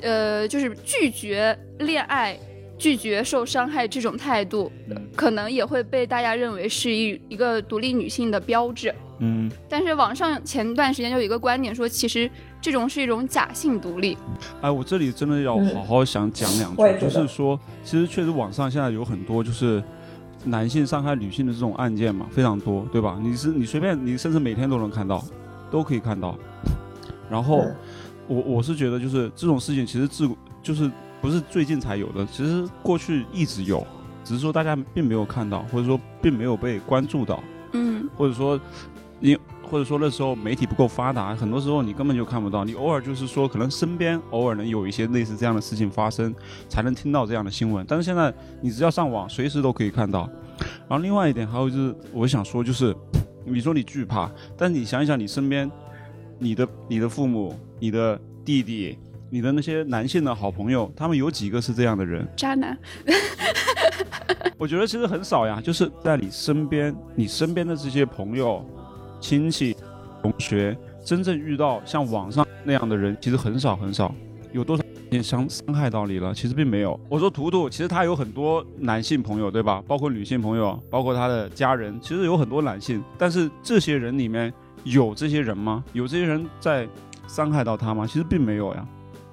[0.03, 2.39] 呃，就是拒绝恋爱。
[2.79, 4.71] 拒绝受伤害这种态度，
[5.15, 8.95] 可能也会被大家认为是一一个独立女性的标志。
[9.19, 14.15] 嗯，但是网上前段时间就有一个观点说，其实这种是一种假性独立。
[14.61, 19.83] 哎，我这里真的要好好想讲两句，就是说，其实确实网上现在有很多就是
[20.47, 23.19] 男性伤害女性的这种案件嘛，非常多，对吧？
[23.21, 25.23] 你是你随便你甚至每天都能看到，
[25.71, 26.35] 都可以看到。
[27.29, 27.67] 然后
[28.27, 30.29] 我我是觉得就是这种事情其实自
[30.63, 33.87] 就是不是最近才有的，其实过去一直有，
[34.25, 38.59] 只是说大家并没有看到，或者说并没有被关注到，嗯，或者说
[39.21, 39.37] 你。
[39.69, 42.65] 或者说那时候媒体不够发达，很多时候你根本就看不到。
[42.65, 46.35] 你偶尔就是说，可能身边偶尔能有一些类似这样的事情发生，
[46.69, 47.85] 才能听到这样的新闻。
[47.89, 50.31] 但是现在你只要上网，随时都可以看到。
[50.89, 52.95] 然后另外一点还有就是，我想说就是，
[53.45, 55.71] 你说你惧怕，但你想一想，你身边，
[56.39, 58.97] 你的你的父母、你的弟弟、
[59.29, 62.27] 你的那些男性的好朋友，他们有几个是这样的人？
[62.37, 62.79] 渣男。
[64.57, 68.65] 我觉得其实很少呀，就是在你身边，你身边的这些朋友。
[69.21, 69.77] 亲戚、
[70.23, 74.15] 同学，真正遇到像网上那样的人，其实很少很少。
[74.53, 76.33] 有多少人伤伤害到你了？
[76.33, 76.99] 其实并没有。
[77.09, 79.83] 我说图图，其实他有很多男性朋友，对吧？
[79.87, 83.03] 包括女性朋友，包括他的家人，其实有很多男性。
[83.19, 84.53] 但是这些人里面
[84.85, 85.85] 有这些人吗？
[85.93, 86.89] 有这些人在
[87.27, 88.07] 伤害到他吗？
[88.07, 88.87] 其实并没有呀。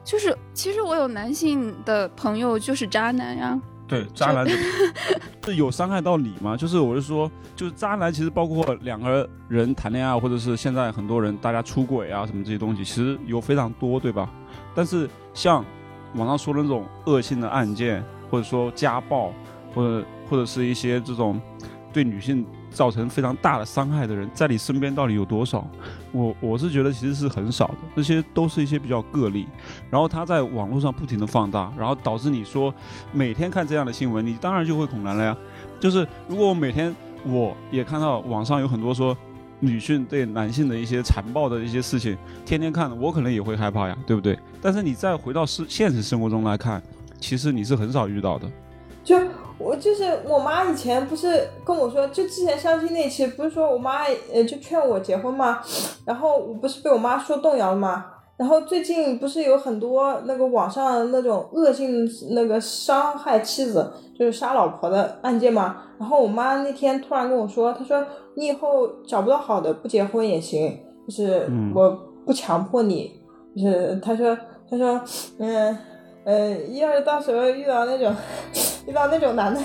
[0.04, 3.60] 就是，其实我有男性的朋友，就是渣男呀。
[3.88, 4.48] 对，渣男
[5.43, 6.56] 是有伤害到你吗？
[6.56, 14.30] 就是我是说，就是渣男其实包括两个人谈恋爱，或者是现在很多人大家出轨啊什么这些东西，其实有非常多，对吧？
[14.74, 15.63] 但是像
[16.15, 19.34] 网上说的那种恶性的案件，或者说家暴，
[19.76, 21.39] 或者或者是一些这种
[21.91, 22.46] 对女性。
[22.73, 25.65] 造成非常大的伤害的人，在你身边到底有多少？
[26.12, 29.47] 我我是觉得其实是很少的，这些都是一些比较个例。
[29.89, 32.73] 然后他在网络上不停的放大，然后导致你说
[33.12, 35.38] 每天看这样的新闻，你当然就会恐男了呀。
[35.79, 36.93] 就是如果我每天
[37.25, 39.15] 我也看到网上有很多说
[39.59, 44.38] 女性对男性的一些残暴的一些事情，天天看，我可能也会害怕呀，对不对？
[44.62, 46.81] 但是你再回到是现实生活中来看，
[47.19, 48.49] 其实你是很少遇到的。
[49.03, 49.17] 就。
[49.59, 55.61] 我就是我妈以前不是跟我说，就之前相亲那期不是说我妈呃就劝我结婚吗？
[56.05, 58.03] 然后我不是被我妈说动摇了吗？
[58.35, 65.83] 然后最近不是有很多那个网上那种恶性那个伤害妻子，就是杀老婆的案件吗？
[65.99, 68.03] 然后我妈那天突然跟我说，她说
[68.35, 71.91] 你以后找不到好的不结婚也行，就是我
[72.25, 73.21] 不强迫你，
[73.55, 74.35] 就是她说
[74.69, 74.99] 她说
[75.37, 75.77] 嗯。
[76.25, 78.15] 嗯，要是到时候遇到那种
[78.88, 79.62] 遇到那种男的，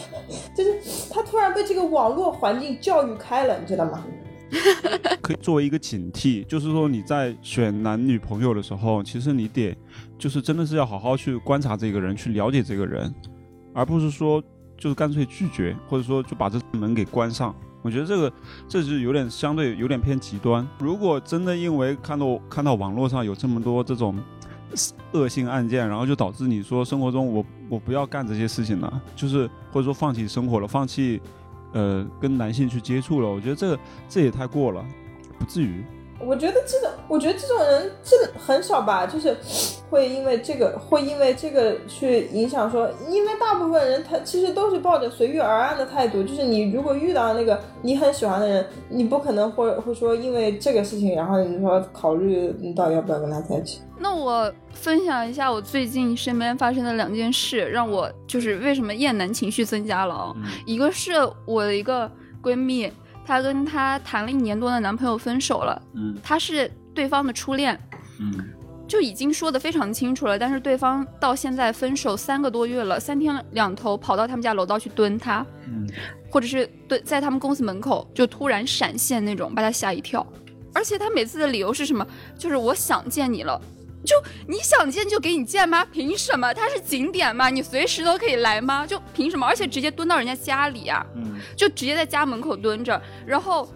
[0.54, 4.04] 就是他突然被这个网络环境教育开了，你知道吗？
[5.22, 9.74] 可以作为一个警惕，就是说你在选男女朋友的时候，其实你得
[10.18, 13.10] 就是真的是要好好去观察这个人，去了解这个人，
[13.72, 14.42] 而不是说
[14.76, 17.54] 就是干脆拒绝，或者说就把这门给关上。
[17.80, 18.30] 我觉得这个
[18.68, 20.68] 这就有点相对有点偏极端。
[20.78, 24.14] 如果真的因为看到看到网络上有这么多这种。
[25.12, 31.20] 恶性案件，然后就导致你说生活中我我不要干这些事情了，就是或者说放弃生活了，放弃
[31.72, 33.28] 呃跟男性去接触了。
[33.28, 34.84] 我觉得这个这也太过了，
[35.38, 35.84] 不至于。
[36.24, 39.36] 我觉得这种，我觉得这种人真很少吧，就是
[39.90, 53.80] 会因为这个，会因为这个去影响说，因为大部分人他其实都是抱着随遇而安的态度，就是你如果遇到那个你很喜欢的人，你不可能会会说因为这个事情，然后你说考虑你到底要不要跟他在一起。
[54.02, 60.34] 那我分享一下我最近身边发生的两件事，让我就是为什么厌男情绪增加了啊？
[60.66, 61.12] 一个是
[61.46, 62.10] 我的一个
[62.42, 62.92] 闺蜜。
[63.24, 67.78] 她跟她谈了一年多的男朋友分手了，嗯，她是对方的初恋，
[68.18, 68.34] 嗯，
[68.88, 70.36] 就已经说的非常清楚了。
[70.36, 75.88] 但是对方到现在分手三个多月了，三天两头跑到他们家楼道去蹲她，嗯，
[76.28, 80.26] 或者是蹲在他们公司门口就突然闪现那种，把她吓一跳。
[80.74, 82.04] 而且他每次的理由是什么？
[82.36, 83.60] 就是我想见你了。
[84.04, 84.16] 就
[84.48, 85.84] 你想见就给你见吗？
[85.84, 86.52] 凭什么？
[86.52, 87.48] 它是景点吗？
[87.48, 88.86] 你随时都可以来吗？
[88.86, 89.46] 就凭什么？
[89.46, 91.06] 而且直接蹲到人家家里啊，
[91.56, 93.00] 就直接在家门口蹲着。
[93.24, 93.68] 然后，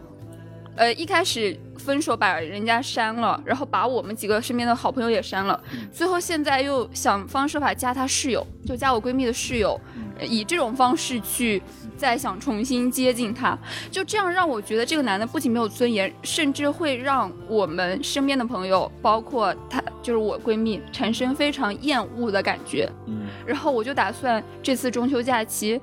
[0.76, 5.62] 呃，一开始分手把人家删了，然后把我们几个身边的好朋友也删了。
[5.92, 9.80] 最后现在又想方设法加他室友，就加我闺蜜的室友，
[10.20, 11.62] 以这种方式去。
[11.96, 13.58] 再想重新接近他，
[13.90, 22.90] 就这样让我觉得这个男的不仅没有尊严，甚至会让我们身边的朋友，包括他，就是我闺蜜，产生非常厌恶的感觉。
[23.06, 25.80] 嗯，然后我就打算这次中秋假期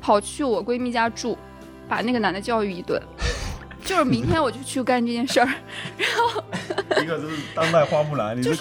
[0.00, 1.38] 跑去我闺蜜家住，
[1.88, 3.00] 把那个男的教育一顿。
[3.84, 5.46] 就是明天我就去干这件事儿。
[5.98, 6.42] 然后，
[6.98, 8.56] 你可是当代花木兰，你是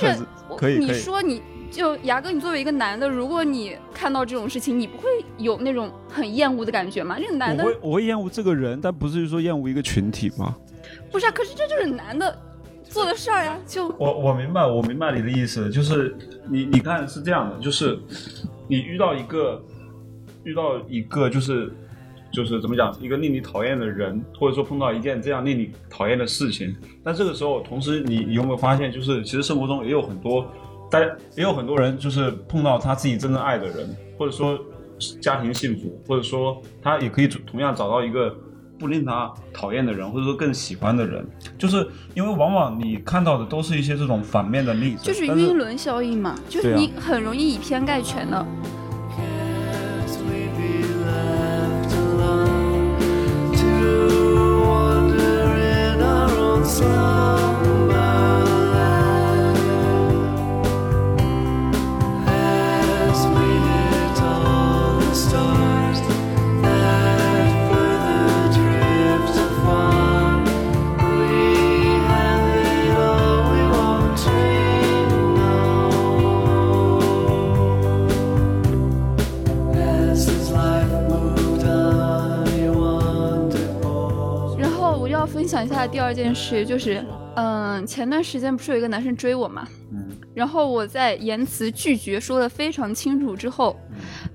[0.57, 1.41] 可以，你说你。
[1.73, 5.09] 就牙哥，你作为一个男的，如果你看到这种事情，你不会
[5.39, 7.17] 有那种很厌恶的感觉吗？
[7.19, 10.55] 这个男的，我会我会厌恶这个人，但不至于说厌恶一个群体吗？
[11.11, 12.37] 不是啊，可是这就是男的
[12.83, 13.57] 做的事儿呀。
[13.65, 16.15] 就我我明白，我明白你的意思，就是
[16.47, 17.97] 你你看是这样的，就是
[18.67, 19.59] 你遇到一个
[20.43, 21.73] 遇到一个就是
[22.31, 30.45] 就是怎么讲，一个令你讨厌的人，或者说碰到一件这样令你讨厌的事情，但这个时候，同时你有没有发现，就是其实生活中也有很多，
[30.93, 34.59] 大家也有很多人，就是碰到他自己真正爱的人，或者说
[35.19, 38.35] 家庭幸福，或者说他也可以同样找到一个。
[38.79, 41.25] 不令他讨厌的人，或者说更喜欢的人，
[41.57, 48.45] 就是因为往往你看到的都是一些这种反面的例子，就是晕轮效应嘛，就是你很容易以偏概全的。
[86.33, 93.77] 件事，就是，嗯，前段时间不是有一个男生追我嘛，嗯，然后我在言辞拒绝说的非常清楚之后，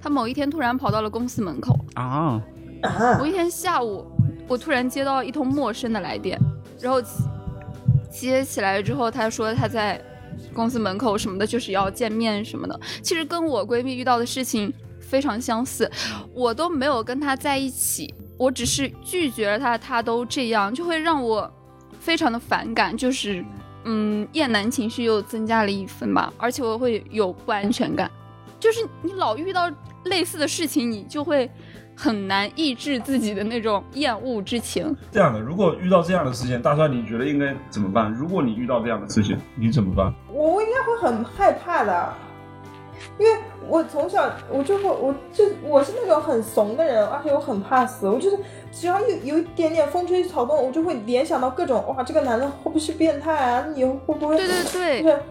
[0.00, 2.40] 他某一天突然跑到了公司门口啊，
[3.18, 4.06] 某一天下午，
[4.46, 6.38] 我突然接到一通陌生的来电，
[6.80, 7.02] 然后
[8.10, 10.00] 接起来之后，他说他在
[10.54, 15.90] 公司门口什么的，就是要见面什么的，其实跟我闺蜜遇到的事情非常相似，
[16.32, 18.14] 我都没有跟他在一起。
[18.38, 21.52] 我只是拒绝了他，他都这样，就会让我
[21.98, 23.44] 非常的反感，就是
[23.84, 28.10] 嗯，厌男情绪又增加了一分吧，而且我会有不安全感，
[28.58, 29.70] 就是你老遇到
[30.04, 31.50] 类似的事情，你就会
[31.96, 34.94] 很难抑制自己的那种厌恶之情。
[35.10, 38.12] 这样的，如果遇到这样的事情，大帅你觉得应该怎么办？
[38.12, 40.12] 如果你遇到这样的事情，你怎么办？
[40.32, 42.14] 我我应该会很害怕的。
[43.18, 48.08] 因为我从小我就会，我就我是那种很怂的人，而且我很怕死。
[48.08, 48.38] 我就是
[48.72, 53.66] 只要有有一点点风吹草动，我就会联想到各种哇，这个男的会不会是变态啊？
[53.74, 54.36] 你会不会？
[54.36, 55.02] 对对对。
[55.02, 55.22] 就是，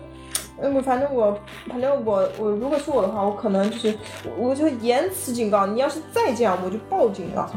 [0.60, 3.96] 嗯，反正我，反正我，我如果是我的话，我可能就是，
[4.38, 7.50] 我就言辞警告你，要是再这样，我就报警了。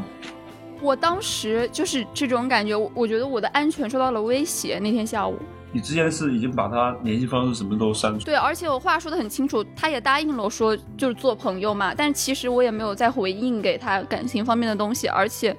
[0.81, 4.79] 我当时就是这种感觉，我我觉得我的安全受到了威胁。
[4.79, 5.37] 那天下午。
[5.73, 8.25] 你之前是已经把他联系方式什么都删除？
[8.25, 11.95] 对，而且我话说的很清楚，他也答应了我说就是做朋友嘛。
[11.95, 15.57] 但其实我也没有再回应给他感情方面的东西，而且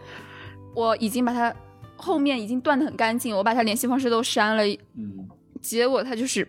[0.74, 1.54] 我已经把他
[1.96, 4.64] 后面已经断的很干净，我把他联系方式都删了。
[4.98, 5.30] 嗯。
[5.62, 6.46] 结果他就是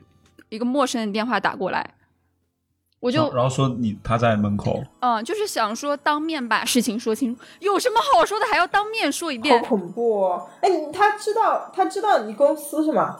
[0.48, 1.88] 一个陌生的电话打过来，
[3.02, 4.80] 我就然后说你他在门口。
[5.00, 9.60] 嗯，就是想说当面把事情说清楚，有什么好说的还要当面说一遍？
[9.60, 10.40] 好恐怖！
[10.60, 13.18] 哎，他知道他知道你公司是吗？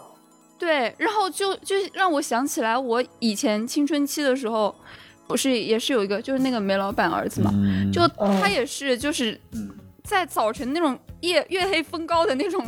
[0.57, 4.73] 对，然后就就让我想起来，我以前青春期的时候，
[5.27, 7.51] 不是也是有一个，就是那个煤老板儿子嘛，
[7.93, 8.07] 就
[8.41, 9.37] 他也是就是
[10.05, 12.65] 在早晨那种夜月黑风高的那种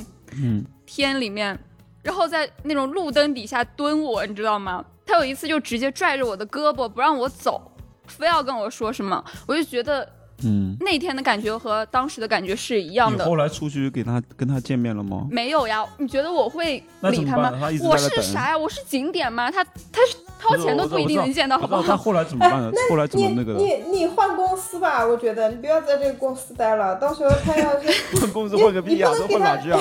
[0.85, 1.57] 天里面，
[2.03, 4.85] 然后在那种路灯底下蹲我，你知道吗？
[5.07, 7.73] 他有一次就直接拽着我的胳膊不让我走，
[8.07, 10.09] 非要跟我说什么，我就觉得。
[10.43, 13.25] 嗯，那天的感觉和当时的感觉是一样的。
[13.25, 15.27] 后来出去给他跟他见面了吗？
[15.31, 15.85] 没有呀。
[15.99, 17.53] 你觉得我会理他吗？
[17.83, 18.59] 我是啥呀？
[18.59, 19.51] 我是景点吗？
[19.51, 20.01] 他他
[20.41, 21.83] 掏钱都不一定能见到，好不好？
[21.83, 22.73] 他后来怎么办呢？
[22.91, 23.53] 后来怎么那个？
[23.55, 27.89] 你你换公司吧，我觉得你不要在这个公司待了，到时候他要是
[28.21, 29.81] 换公司换个屁啊，都换哪去啊？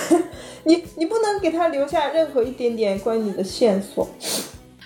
[0.64, 4.08] 你你不能给他留下任何一点点关于你的线索。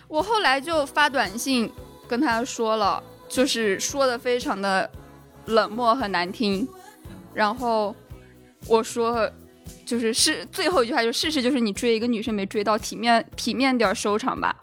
[0.09, 1.71] 我后来就发短信
[2.09, 3.03] 跟他说了。
[3.29, 4.91] 就是说的非常的
[5.47, 6.67] 冷漠和难听，
[7.35, 7.95] 然后
[8.67, 9.31] 我说，
[9.85, 14.55] 就是是最后一句话，就事实就是你追一个女生没追到，体面体面点收场吧。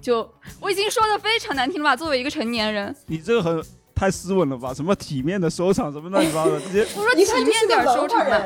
[0.00, 0.26] 就
[0.60, 1.96] 我已经说的非常难听了吧？
[1.96, 3.62] 作为一个成年人，你这个很
[3.94, 4.72] 太斯文了吧？
[4.72, 8.40] 什么体面的收场，什么乱七八糟的，直接我说体面点收场吧。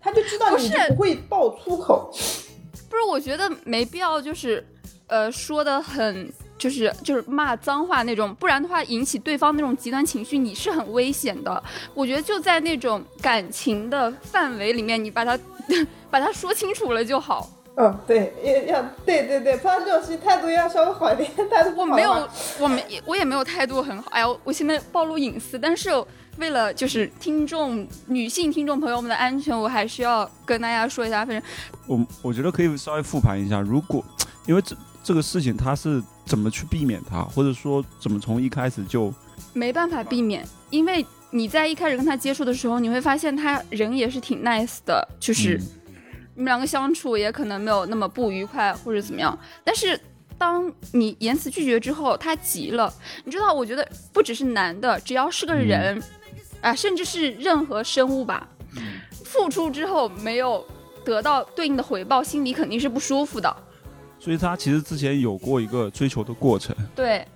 [0.00, 2.10] 他就知道你不会爆粗口。
[2.88, 4.66] 不是，我觉得没必要，就是
[5.06, 6.32] 呃说的很。
[6.58, 11.62] 就是就是骂脏话那种，不然的话引起对方那种极端情绪，你是很危险的。
[11.92, 15.38] 我觉得就在那种感情的范围里面，你把它
[16.10, 17.50] 把它说清楚了就好。
[17.78, 21.90] 嗯，对，要要对对对，碰到这种事情态度要稍微好一点，态度不好。
[21.90, 22.28] 我没有，
[22.58, 24.10] 我没我也没有态度很好。
[24.12, 25.90] 哎呀，我现在暴露隐私，但是
[26.38, 31.22] 为了就是听众女性听众朋友们的安全，我还是要跟大家说一下。
[31.22, 31.42] 反正
[31.86, 34.02] 我我觉得可以稍微复盘一下，如果
[34.46, 36.02] 因为这这个事情它是。
[36.26, 39.14] 怎么去避免他，或者说怎么从一开始就
[39.54, 40.46] 没办法避免？
[40.70, 45.58] 因为你在一开始跟他接触的时候，你会发现他人也是挺 nice 的，就是
[46.34, 49.38] 你们两个相处也可能没有那么不愉快或者怎么样。
[49.64, 49.98] 但是
[50.36, 52.92] 当你言辞拒绝之后，他急了。
[53.24, 56.02] 你知道，我觉得不只是男的，只要是个人，
[56.60, 58.48] 啊，甚至是任何生物吧，
[59.24, 60.66] 付出之后没有
[61.04, 63.56] 得到对应的回报，心里肯定是不舒服的。
[64.18, 66.74] 所以他其实之前有过一个追求的过程。
[66.94, 67.26] 对。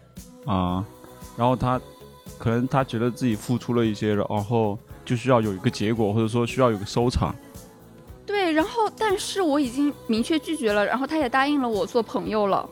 [0.46, 0.84] 啊，
[1.36, 1.80] 然后他
[2.38, 7.34] 可能他觉得自己付出了一些，然后就需要有一个结果，或者说需要有个收场。
[8.24, 12.68] 对，然后但是我已经明确拒绝了，然后他也答应了我做朋友了。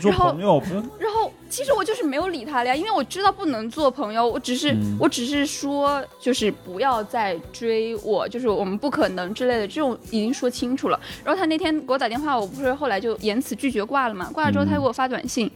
[0.00, 0.62] 做朋友？
[0.98, 10.98] 然后其实我就是没有理他了呀，因为我知道不能做朋友，我只是我只是说就是不要再追我，就是我们不可能之类的，这种已经说清楚了。
[11.24, 14.30] 然后他那天给我打电话，我不是后来就言辞拒绝挂了嘛？
[14.32, 15.50] 挂了之后他给我发短信，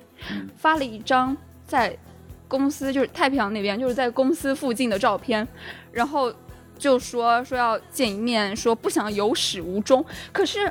[0.56, 1.34] 发了一张
[1.66, 1.96] 在
[2.48, 5.46] 公司就是太平洋那边就是在公司附近的照片，
[5.92, 6.32] 然后。
[6.76, 10.04] 就说说要见一面，说不想有始无终。
[10.32, 10.70] 可是，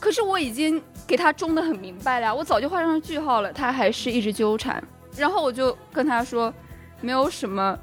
[0.00, 4.82] 可是我已经给他中的很明白了，我早就画上句号了，他还是一直纠缠。
[5.16, 6.52] 然后我就跟他说，
[7.00, 7.76] 没有什么，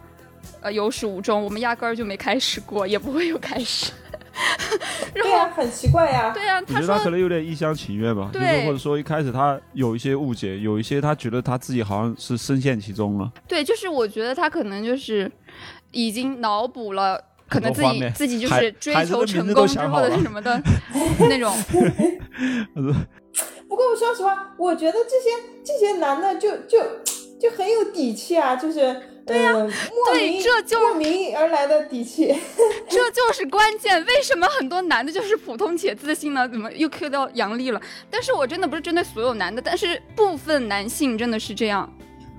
[0.61, 3.91] 呃，有始无终，我们压根儿就没开始过，也不会有开始。
[5.13, 6.31] 对呀，很奇怪呀。
[6.33, 13.31] 对呀，他说他可能有点一厢情愿吧，就是或者说一开始他有一些误解，有一些他觉得他自己好像是深陷其中了。
[13.47, 15.29] 对，就是我觉得他可能就是
[15.91, 17.21] 已经脑补了。
[17.49, 20.61] 可能自己自己就是追求成功之后的什么的
[21.29, 21.55] 那种。
[23.67, 25.29] 不过我说实话，我觉得这些
[25.63, 26.79] 这些男的就就
[27.39, 28.79] 就很有底气啊，就是
[29.25, 29.51] 对呀，
[30.13, 32.33] 对，这就莫名而来的底气，
[32.87, 34.03] 这就是关键。
[34.05, 36.47] 为什么很多男的就是普通且自信呢？
[36.47, 37.81] 怎么又 Q 到杨笠了？
[38.09, 41.91] 但是我真的不是针对所有男的，但是部分男性真的是这样。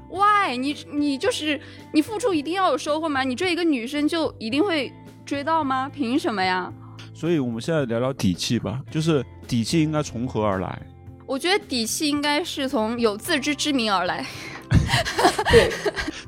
[0.08, 0.56] Why？
[0.56, 1.60] 你你就是
[1.92, 3.22] 你付出一定要有收获吗？
[3.24, 4.92] 你追一个女生就一定会
[5.24, 5.88] 追到吗？
[5.88, 6.72] 凭什么呀？
[7.12, 10.80] 所以我们现在聊聊底气吧，就是底气应该从何而来？
[11.26, 14.24] 我觉得底气应该是从有自知之明而来。
[15.50, 15.70] 对，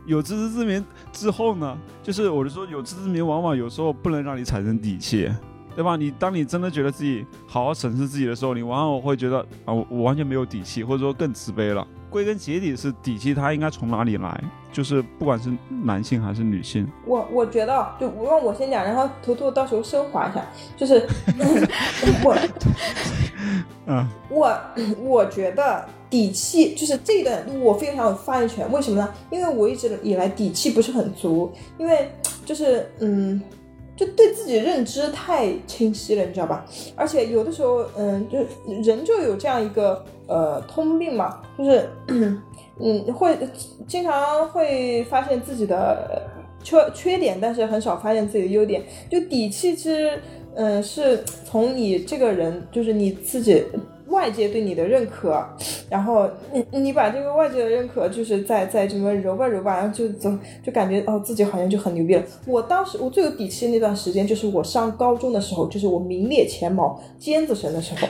[0.06, 5.30] 有自知之明之后呢，就是我就说有自知之明，往往有时候不能让你产生底气，
[5.74, 5.94] 对吧？
[5.96, 11.86] 你当你真的觉得自己好好审视自己的时候，你往往会觉得啊，我我完全没有底气，或者说更自卑了。
[12.10, 14.42] 归根结底是底气，它应该从哪里来？
[14.70, 15.50] 就是不管是
[15.82, 20.44] 男性还是女性，我我觉得，就让我先讲，然后图图到时候升华一下。
[20.76, 21.06] 就是
[22.22, 22.36] 我，
[23.86, 24.60] 嗯，我
[25.00, 28.70] 我觉得底气就是这段我非常有发言权。
[28.70, 29.08] 为什么呢？
[29.30, 32.10] 因为我一直以来底气不是很足，因为
[32.44, 33.40] 就是嗯。
[33.98, 36.64] 就对自己认知太清晰了，你知道吧？
[36.94, 38.38] 而且有的时候，嗯，就
[38.82, 42.40] 人就有这样一个呃通病嘛，就是嗯
[43.12, 43.36] 会
[43.88, 46.22] 经常会发现自己的
[46.62, 48.82] 缺缺点，但是很少发现自己的优点。
[49.10, 50.22] 就底气其实，
[50.54, 53.64] 嗯，是从你这个人，就是你自己。
[54.08, 55.44] 外界对你的认可，
[55.88, 62.22] 然后你你把这个外界的认可，就是在在什么揉吧揉吧，然后就总就感觉哦自己好像就很牛逼了。
[62.46, 68.08] 我当时我最有底气那段时间，就是我上高中的时候，就是我名列前茅、尖子生的 时候。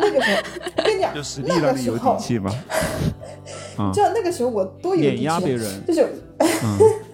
[0.00, 0.42] 那个时候，
[0.76, 1.12] 我跟你讲，
[1.46, 2.16] 那个时候，
[3.86, 6.08] 你知道那个时候我多有底气，就是。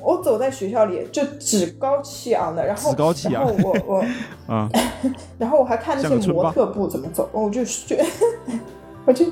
[0.00, 2.94] 我走在学校里就趾高气昂的，然后
[3.30, 4.04] 然后我我
[4.52, 4.68] 啊，
[5.38, 8.04] 然后我还看那些模特步怎么走，我就学，
[9.04, 9.26] 我就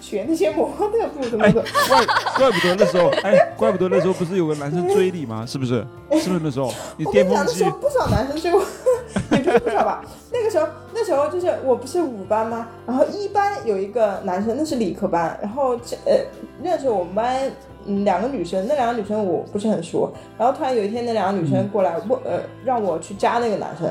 [0.00, 1.62] 学那些模特步怎么走。
[1.88, 2.06] 怪
[2.36, 5.44] 怪不得那时候，哎，怪不得那时候不是有个男生追你吗？
[5.46, 5.86] 是不是？
[6.12, 6.72] 是不是那时候？
[6.96, 7.42] 你巅峰期。
[7.46, 8.62] 那时候不少男生追我，
[9.32, 10.04] 也不是不少吧？
[10.32, 12.68] 那个时候那时候就是我不是五班吗？
[12.86, 16.18] 然后一班有一个男生，那是理科班，然后这呃
[16.62, 17.50] 认识我们班。
[17.88, 20.12] 嗯，两个女生，那两个女生我不是很熟。
[20.38, 23.88] 然后突然有一天，那两个女生过来问，呃，让我去加那个男生。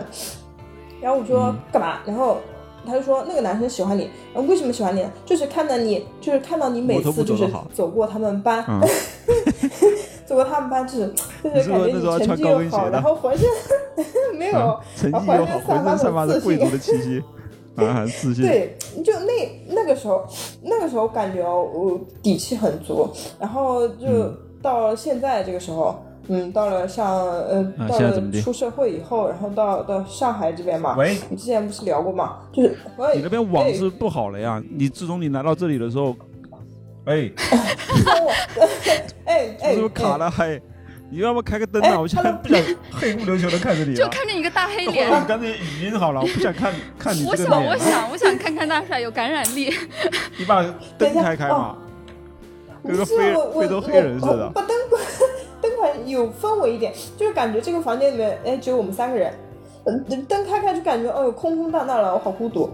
[1.02, 2.00] 然后我说干嘛？
[2.06, 2.38] 然后
[2.86, 4.10] 他就说那个男生喜欢你。
[4.34, 5.06] 然后为什么喜欢你？
[5.26, 8.64] 就是看到你，就是看到你每次就是走过他们班，
[10.26, 13.48] 走过他们班就是就是感觉你成绩又好，然后浑身
[14.38, 17.24] 没有，成绩又好， 浑身散发着 贵族的气息。
[18.42, 20.26] 对，就那那个时候，
[20.64, 23.08] 那个时候感觉我底气很足，
[23.40, 25.96] 然后就到现在这个时候，
[26.28, 32.40] 嗯，到了像呃，到了出社会以后，然后到到上海这边嘛，喂，你之前不是聊过吗？
[32.52, 32.76] 就是
[33.14, 34.62] 你那边网是不好了呀？
[34.70, 36.16] 你自从你来到这里的时候，
[37.06, 37.32] 哎，
[39.26, 40.30] 哎 哎，是不是卡了？
[40.30, 40.60] 还。
[41.10, 42.00] 你要不开个灯啊？
[42.00, 45.10] 我现在不想黑不溜秋的看着你，就看着一个大黑脸。
[45.10, 47.26] 我干脆语音好了，我不想看看你。
[47.26, 49.74] 我想，我想，我想看看大帅有感染力。
[50.38, 50.62] 你把
[50.98, 51.78] 灯开开嘛，
[52.84, 53.16] 跟个非
[53.54, 54.50] 非洲黑人似的。
[54.54, 55.02] 把灯关，
[55.62, 59.34] 灯关有氛围一点，就是感觉这个房间里面哎只有我们三个人。
[59.86, 62.70] 嗯灯开开就感觉，哦，空空荡荡了，我好孤独，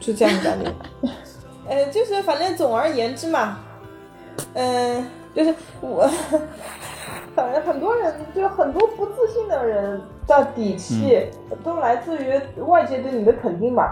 [0.00, 0.72] 就这样的感觉。
[1.68, 3.58] 呃，就是反正总而言之嘛，
[4.54, 6.08] 嗯，就是我，
[7.36, 11.28] 反正很多人就很多不自信的人的底气
[11.62, 12.32] 都来自于
[12.62, 13.84] 外界对你的肯定嘛。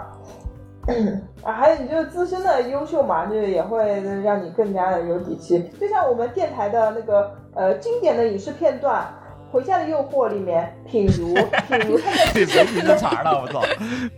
[1.42, 5.62] 啊， 还有你就是自身的优秀嘛，就是也会让你更加的有底气。
[5.78, 9.06] 就像我们电台的那个呃经典的影视片段
[9.52, 11.34] 《回家的诱惑》里面，品如
[11.68, 13.42] 品如他在这谁名字茬了？
[13.42, 13.60] 我操，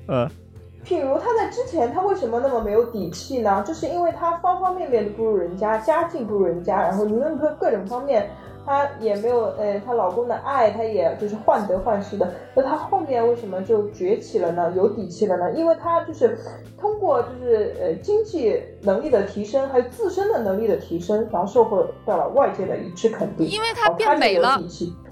[0.06, 0.30] 呃。
[0.84, 3.60] 品如他在之前，他为什么那么没有底气呢？
[3.66, 8.30] 就是因为他方方面面都不如人家，家境不如人家，然后无论各各种方面，
[8.66, 12.28] 她也没有，呃，她老公的爱，她也就是患得患失的。
[12.54, 14.72] 那她后面为什么就崛起了呢？
[14.74, 15.52] 有底气了呢？
[15.52, 16.36] 因为她就是
[16.76, 23.46] 通过就是呃经济能力的提升，还有自身的能力的提升，然后受获到了外界的一致肯定。
[23.46, 24.60] 因为她变美了。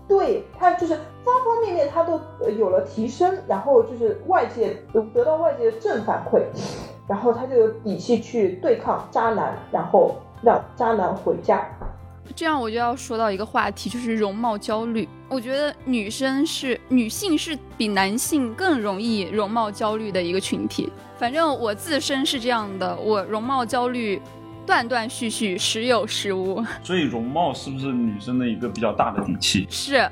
[0.07, 0.95] 对她就是
[1.25, 2.21] 方方面面她都
[2.59, 4.77] 有了提升，然后就是外界
[5.15, 6.43] 得到外界的正反馈，
[7.09, 11.67] 然后她就有底气去对抗渣男，然后让渣男回家。
[12.35, 15.09] 这样我就要说到一个话题，就是容貌焦虑。
[15.29, 20.93] 我觉得女生是女性是比男性更容易容貌焦虑的一个群体。
[21.19, 24.21] 反正我自身是这样的，我容貌焦虑。
[24.67, 26.65] 断断续续，时有时无。
[26.83, 29.67] 所以容貌是不是女生的一个比较大的底气？
[29.69, 30.11] 是，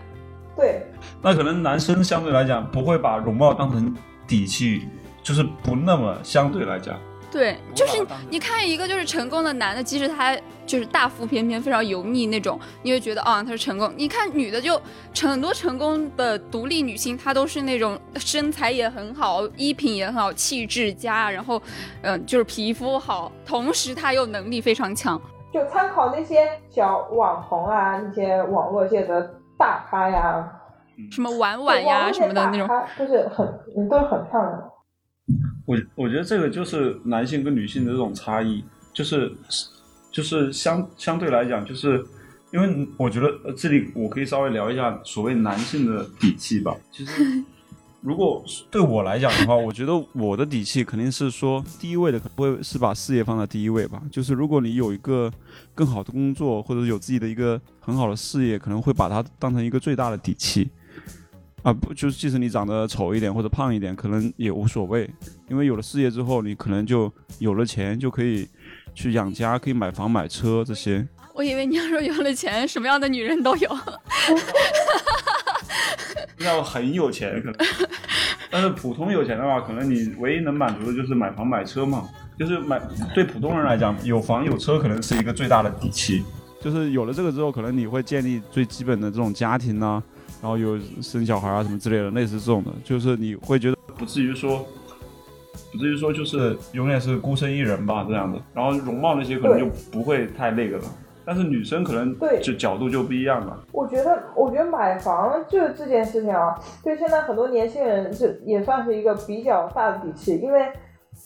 [0.54, 0.82] 对。
[1.22, 3.96] 那可能男生相对来讲不会把容貌当成
[4.26, 4.86] 底气，
[5.22, 7.00] 就是不那么相对来讲。
[7.30, 10.36] 对，就是你看一个就是成功的男的，即使他
[10.73, 13.93] 就是大腹便便、非常油腻那种，你会觉得啊她是成功。
[13.95, 14.81] 你看女的就
[15.20, 21.61] 很多成功的独立女性，她都是那种身材也很好，衣品也很好，气质佳，然后
[22.01, 25.20] 嗯就是皮肤好，同时她又能力非常强。
[25.53, 30.51] 就参考那些小网红啊，那些网络界的大咖呀，
[31.11, 32.66] 什么婉婉呀什么的那种，
[32.99, 33.47] 就是很
[33.91, 34.70] 都是很漂亮的。
[35.66, 38.64] 我我觉得这个就是男性跟女性的这种差异，
[38.95, 39.31] 就是
[40.12, 42.04] 就是相相对来讲，就是
[42.52, 46.76] 因为我觉得这里我可以稍微聊一下所谓男性的底气吧。
[46.92, 47.42] 其实
[48.02, 54.02] 如果对我来讲的话，我觉得我的底气肯定是说第一位的，不会是把事业放在第一位吧。
[54.10, 55.32] 就是如果你有一个
[55.74, 60.68] 更好的工作，或者有自己的一个很好的事业，可能会把它当成一个最大的底气。
[61.62, 65.08] 啊不，就是即使你长得丑一点或者胖一点，可能也无所谓，
[65.48, 68.48] 因为有了事业之后，你可能就有了钱，就可以
[68.95, 71.07] 去养家，可以买房买车这些。
[71.35, 73.68] 我以为你要说有了钱，什么样的女人都有。
[76.39, 77.55] 要很有钱可能，
[78.51, 82.09] 但是普通有钱的话，可能你唯一能满足的就是买房买车嘛。
[82.39, 82.80] 就是买
[83.14, 86.24] 对普通人来讲，有房有车可能是一个最大的底气。
[86.61, 90.03] 就是有了这个之后，可能你会建立最基本的这种家庭呢。
[90.41, 94.66] 然后有生小孩啊什么之类的，类似这种的，就是你会觉得不至于说，
[95.72, 98.38] 不至于说就是永远是孤身一人吧这样的。
[98.55, 100.84] 然后容貌那些可能就不会太那个了，
[101.24, 103.59] 但是女生可能就角度就不一样了。
[103.72, 110.70] 我觉得，我觉得买房就这件事情啊，对现在很多年轻人就也算是一个比较大的底气，因为。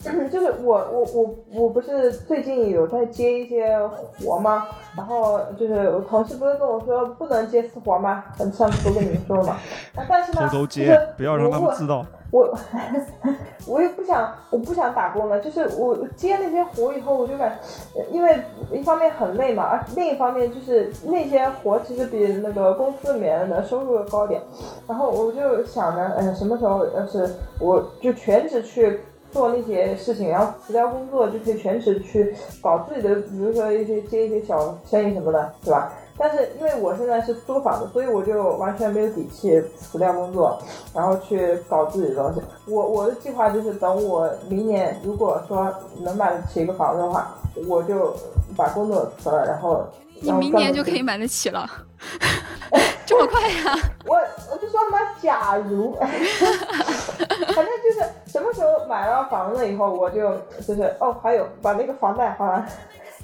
[0.31, 3.79] 就是我我我我不是最近有在接一些
[4.19, 4.67] 活吗？
[4.97, 8.25] 然后就是我同事不是跟我说不能接私活吗？
[8.53, 9.57] 上次不跟你们说了吗？
[10.09, 12.05] 但是呢，偷偷接，不要让他们知道。
[12.37, 12.59] 我
[13.67, 15.41] 我也不想，我不想打工了。
[15.41, 17.59] 就是我接那些活以后，我就感，
[18.11, 18.39] 因为
[18.73, 24.43] 一方面很累嘛，而另一方面就是那些活其实比那个公司里面的收入要高点。
[24.87, 29.01] 然后我就想着，嗯，什么时候要是我就全职去。
[29.33, 35.93] 做那些事情，然后辞掉工作就可以全职去搞自己的，比如说一些接一些小生意什么的，对吧？
[36.19, 40.59] 但是因为我现在是租房子，所以我就完全没有底气辞掉工作，
[40.95, 42.41] 然后去搞自己的东西。
[42.67, 47.35] 我我的计划就是等我明年如果说能买得起一个房子的话，
[47.69, 48.15] 我就
[48.57, 49.87] 把工作辞了，然后
[50.21, 51.69] 你明年就可以买得起了，
[53.05, 53.79] 这么快呀？
[54.07, 54.17] 我
[54.51, 55.95] 我就说什么假如，
[57.55, 58.07] 反正就是。
[58.27, 62.69] 什么时候买了房子以后，我就就是哦，还有把那个房贷还完，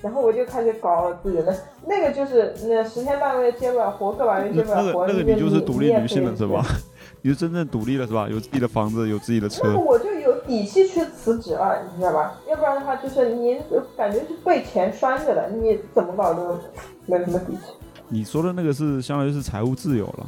[0.03, 1.57] 然后我就开始搞自己的。
[1.87, 5.07] 那个就是那十天半个月接不了活，个把月接不了活。
[5.07, 6.63] 那个你就是独立女性了是吧？
[7.23, 8.29] 你就真正独立了是吧？
[8.29, 9.63] 有自己的房子，有自己的车。
[9.65, 12.41] 那我就有底气去辞职了，你知道吧？
[12.51, 13.59] 要不然的话，就是你
[13.97, 16.59] 感觉是被钱拴着的，你怎么搞都
[17.07, 17.73] 没什么底气。
[18.09, 20.27] 你说的那个是相当于是财务自由了，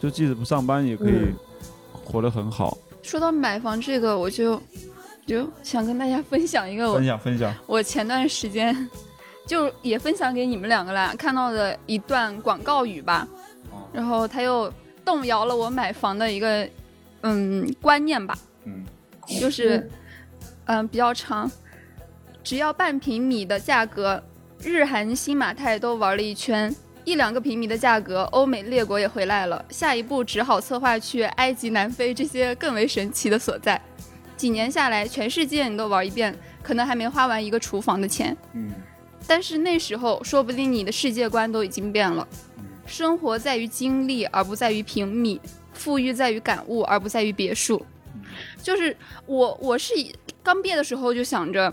[0.00, 1.34] 就即使不上班也可以
[2.04, 2.78] 活得很好。
[3.02, 4.60] 说到买房这个，我就
[5.30, 7.54] 就想跟大家分享一个我分享分享。
[7.64, 8.90] 我前段时间
[9.46, 13.28] 就也分享给你们两个啦，看到的一段广告语吧。
[13.92, 14.72] 然后他又
[15.04, 16.68] 动摇了我买房的一个
[17.22, 18.84] 嗯观念吧，嗯，
[19.40, 19.88] 就是
[20.64, 21.48] 嗯比较长，
[22.42, 24.20] 只要半平米的价格，
[24.58, 26.74] 日韩新马泰都玩了一圈，
[27.04, 33.80] 一两个平米的价格，欧美列国也回来了，下一步只好策划去埃及、南非这些更为神奇的所在。
[34.40, 38.34] 几年下来，全世界你都玩一遍，可能还没花完一个厨房的钱。
[38.54, 38.72] 嗯，
[39.26, 42.26] 但是那时候说不定你的世界观都已经变了。
[42.86, 45.38] 生活在于经历，而不在于平米；
[45.74, 47.84] 富裕在于感悟，而不在于别墅。
[48.62, 49.92] 就是我，我是
[50.42, 51.70] 刚毕业的时候就想着，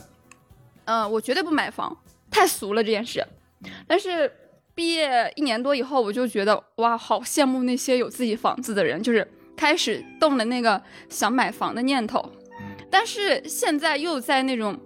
[0.84, 1.96] 嗯，我绝对不买房，
[2.30, 3.26] 太俗了这件事。
[3.88, 4.30] 但是
[4.76, 12.30] 毕业一年多以后，我就觉得哇，好羡慕那些有自己房子的人，就是开始动了那个想买房的念头。
[12.90, 14.78] 但是现在又在那种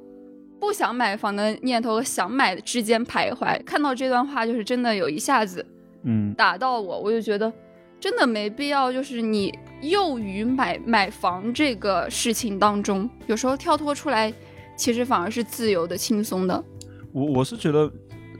[0.59, 3.63] 不想买房的念头和想买之间徘徊。
[3.63, 5.65] 看到这段话，就是真的有一下子，
[6.03, 7.51] 嗯，打到我，我就觉得
[7.99, 14.33] 真的没必要，就是你囿于买买房这个事情当中，有时候跳脱出来，
[14.75, 16.63] 其实反而是自由的、轻松的。
[17.11, 17.91] 我我是觉得，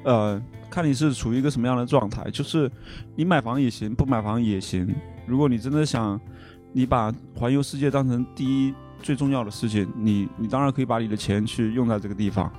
[0.04, 2.70] 呃，看你是处于一个什么样的状态，就是
[3.16, 4.88] 你买房也行，不买房也行。
[5.28, 6.20] 如果你真的想，
[6.74, 8.74] 你把环游世界当成第一。
[9.02, 12.52] 最重要的事情，你你当然可以把你的钱去用在这个地方，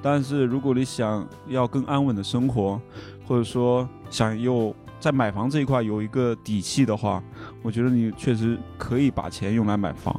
[0.00, 2.80] 但是如果你想要更安稳的生活，
[3.26, 7.22] 或者说想又在买房这一块有一个底气的话，
[7.62, 10.14] 我觉得你确实可以把钱用来买房，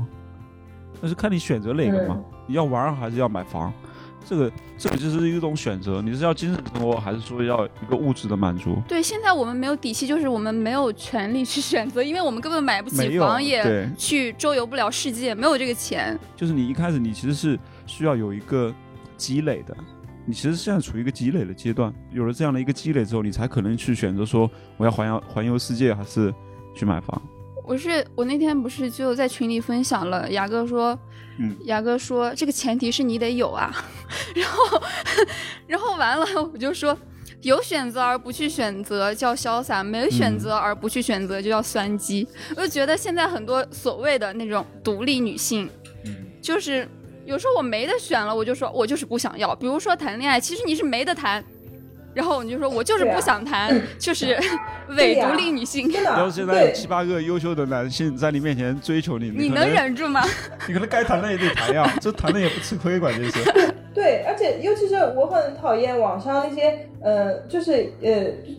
[1.02, 3.72] 但是看你选择哪个嘛，你要玩还是要买房。
[4.30, 8.80] 这个这个就是一种选择，你是要精神生活，还是说要一个物质的满足？
[8.88, 16.16] 对，现在我们没有底气，就是我们没有权利去选择，因为我们根本买不起房，也去周游不了世界，没有这个钱。
[16.36, 17.58] 就是你一开始你其实是
[17.88, 18.72] 需要有一个
[19.18, 19.76] 积累的，
[20.28, 26.32] 你其实现在处于一个积累的阶段，有了这样的一个积累之后，你才可能去选择说我要环游环游世界，还是
[26.76, 27.20] 去买房。
[27.66, 30.96] 我是我那天不是就在群里分享了，雅哥说。
[31.66, 33.74] 牙哥说：“这个前提是你得有啊，
[34.36, 34.82] 然后，
[35.68, 36.98] 然后完了，我就说，
[37.42, 42.28] 有选择而不去选择叫潇洒，没选择而不去选择就叫酸鸡。
[42.56, 45.70] 我就觉得现在很多所谓的那种独立女性，
[46.42, 46.88] 就是
[47.26, 49.56] 有时候我没得选了，我就说我就是不想要。
[49.56, 51.44] 比如说谈恋爱，其实你是没得谈。”
[52.14, 54.38] 然后你就说，我就是不想谈， 就是
[54.98, 55.92] 伪独立女性。
[56.04, 60.22] 然后现在有七八个优秀的男性在你面前追求你，你能忍住吗？
[60.68, 63.40] 你可能该谈的也得谈呀，这谈的也不吃亏，关键是。
[63.94, 68.12] 对，而且尤其是我很讨厌网上那些，呃，就是呃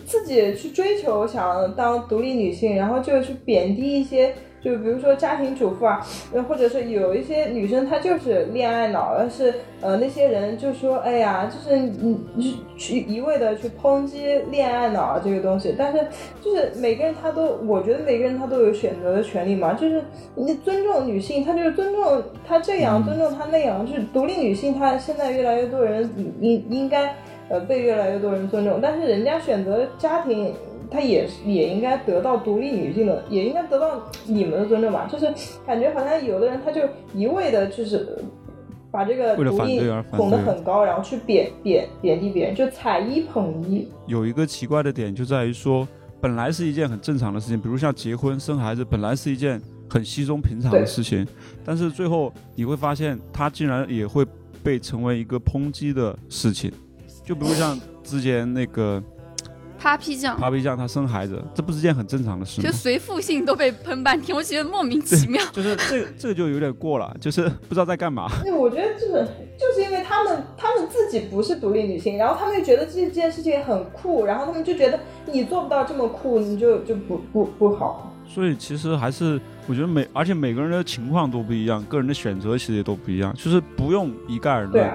[0.05, 4.34] 自己去追求想当独立女性，然后就去贬低一些。
[4.62, 16.06] 就比如说家庭主妇啊，呃，或者是有一些女生她就是恋爱脑，但是呃那些人就说，哎呀，就是你你去一味的去抨击恋爱脑这个东西，但是
[16.42, 20.02] 就是每个人他都，我觉得每个人他都有选择的权利嘛，就是
[20.34, 26.08] 你尊重女性，他就是尊重她这样，尊重她那样，就是独立女性，她现在越来越多人
[26.40, 27.14] 应应该
[27.48, 30.54] 呃被越来越多人尊重，但是人家选择家庭。
[30.91, 35.09] 她也也应该得到独立女性的，也应该得到你们的尊重吧。
[35.11, 35.32] 就是
[35.64, 36.80] 感觉好像有的人他就
[37.14, 38.18] 一味的，就是
[38.91, 39.80] 把这个独立
[40.11, 43.88] 捧得很高，然后去贬贬贬低别人，就踩一捧一。
[44.09, 45.86] 有一个奇怪的点就在于说，
[46.20, 51.24] 本来是一件很正常的事情，比如像结婚生孩子，本来是一件很稀松平常的事情，
[51.64, 54.26] 但是最后你会发现，它竟然也会
[54.61, 56.72] 被成为一个抨击的事情。
[57.24, 59.01] 就比如像之前那个。
[59.80, 62.68] Papi 酱，Papi 酱，她生孩子，这不是件很正常的事吗？
[62.68, 65.42] 就随父姓都被喷半天，我觉得莫名其妙。
[65.52, 68.28] 就是这这个就有点过了，就是不知道在干嘛。
[68.42, 69.24] 对，我觉得这个
[69.58, 75.00] 就是因为他们他们自己不是独立女性，然后他们又觉得这件事情很酷，然后他们就觉得
[75.32, 78.14] 你做不到这么酷，你就就不不不好。
[78.28, 84.88] 所以其实还是我觉得每而且每个人的情况都不一样，个人的选择其实也都不一样，就是不用一概而论。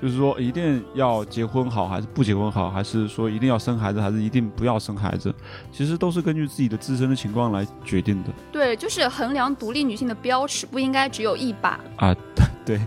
[0.00, 2.70] 就是说，一定要结婚好，还是不结婚好？
[2.70, 5.34] 还是说一定要生孩子，还是一定不要生孩子？
[5.72, 8.30] 其实都是根据自己的自身的情况来决定的。
[8.52, 12.14] 对，就是衡量独立女性的标尺不应该只有一把啊！
[12.66, 12.80] 对，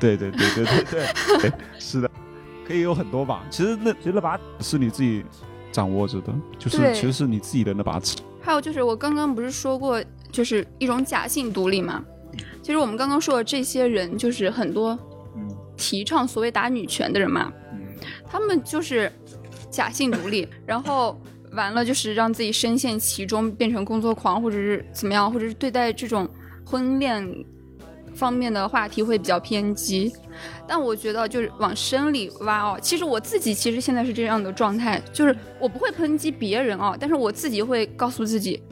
[0.00, 2.10] 对对对对对对对，是的，
[2.66, 3.44] 可以有很多把。
[3.48, 5.24] 其实那其实那把是你自己
[5.70, 8.16] 掌握着的，就是其实是你自己的那把尺。
[8.40, 10.02] 还有就是我刚刚不是说过，
[10.32, 12.02] 就是一种假性独立嘛？
[12.60, 14.98] 其实我们刚刚说的这些人，就是很多。
[15.76, 17.52] 提倡所谓打女权的人嘛，
[18.28, 19.10] 他们就是
[19.70, 21.20] 假性独立， 然后
[21.52, 26.28] 完了就是让自己深陷其中，变成工作狂，或者是怎么样，或者是对待这种
[26.64, 27.44] 婚恋
[28.14, 30.12] 方面的话题会比较偏激。
[30.66, 38.62] 但我觉得就是往深里挖哦，其实我自己其实现在是这样的状态，就是我不会抨击别人哦，但是我自己会告诉自己，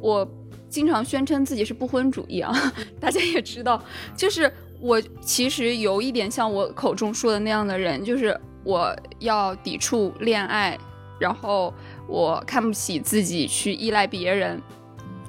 [0.00, 0.28] 我
[0.68, 2.52] 经常宣称自己是不婚主义啊，
[3.00, 3.82] 大家也知道，
[4.14, 10.78] 就是我其实有一点像我口中说的那样的人，就是我要抵触恋爱，
[11.18, 11.72] 然后
[12.06, 14.60] 我看不起自己去依赖别人，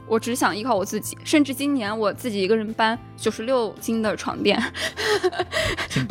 [0.07, 4.61] 我只想依靠我自己，甚至今年我自己一个人搬九十六斤的床垫，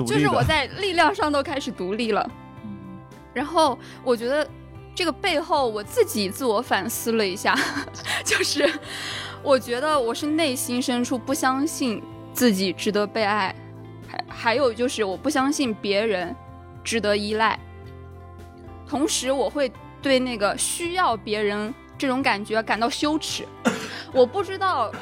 [0.06, 2.30] 就是我在力量上都开始独立了，
[3.34, 4.48] 然后我觉得。
[4.94, 7.56] 这个背后，我自己自我反思了一下，
[8.26, 8.68] 就是
[9.44, 12.02] 我觉得我是内心深处不相信
[12.38, 13.52] 自己值得被爱，
[14.06, 16.32] 还还有就是我不相信别人
[16.84, 17.58] 值得依赖。
[18.86, 23.44] 同时，我会对那个需要别人这种感觉感到羞耻。
[24.14, 24.92] 我不知道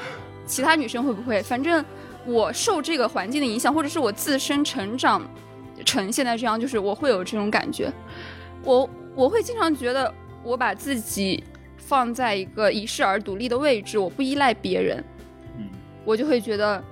[0.46, 1.84] 其他女生会不会，反正
[2.24, 5.20] 我受这个环境的影响，或者是我自身成长
[5.84, 7.92] 成现在这样，就是我会有这种感觉。
[8.64, 8.88] 我。
[9.14, 10.12] 我会经常觉得，
[10.42, 11.42] 我把自己
[11.78, 15.02] 放在一个遗世而独立的位置，我不依赖别人，
[15.56, 15.70] 嗯，
[16.04, 16.84] 我就会觉得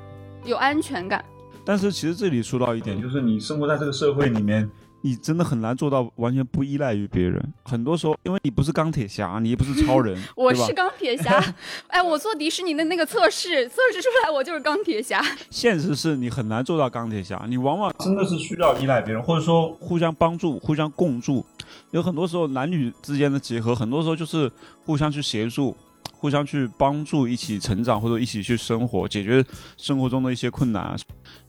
[0.45, 1.25] 有安全感。
[1.65, 4.71] 但是其实这里说到一点，就是你生活在这个社会里面。
[5.07, 7.53] 你真的很难做到完全不依赖于别人。
[7.63, 11.39] 很多时候，因为你不是钢铁侠，你也不是超人， 我是钢铁侠。
[11.89, 15.23] 哎，我做迪士尼的那个测试，测试出来我就是钢铁侠。
[15.51, 21.45] 现实是你很难做到钢铁侠，你往往真的是需要依赖别人，或者说互相帮助、互相共助。
[21.91, 24.51] 有很多时候，男女之间的结合，很多时候就是
[24.87, 25.77] 互相去协助。
[26.25, 29.45] 互相去帮助，一起成长，或者一起去生活，解决
[29.77, 30.97] 生活中的一些困难。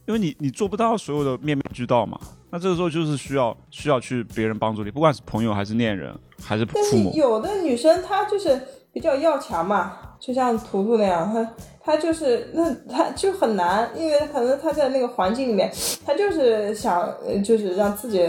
[0.06, 2.20] 因为你你做不到所有的面面俱到嘛，
[2.50, 7.10] 那这个时候就是需要需要去别人帮助你，不管是朋友还是恋人还是父母。
[7.14, 8.60] 有的女生她就是
[8.92, 11.52] 比较要强嘛，就像图图那样，她
[11.82, 15.72] 她就是那她就很难，因为可能她在那个环境里面，
[16.04, 17.10] 她就是想
[17.42, 18.20] 就是让自己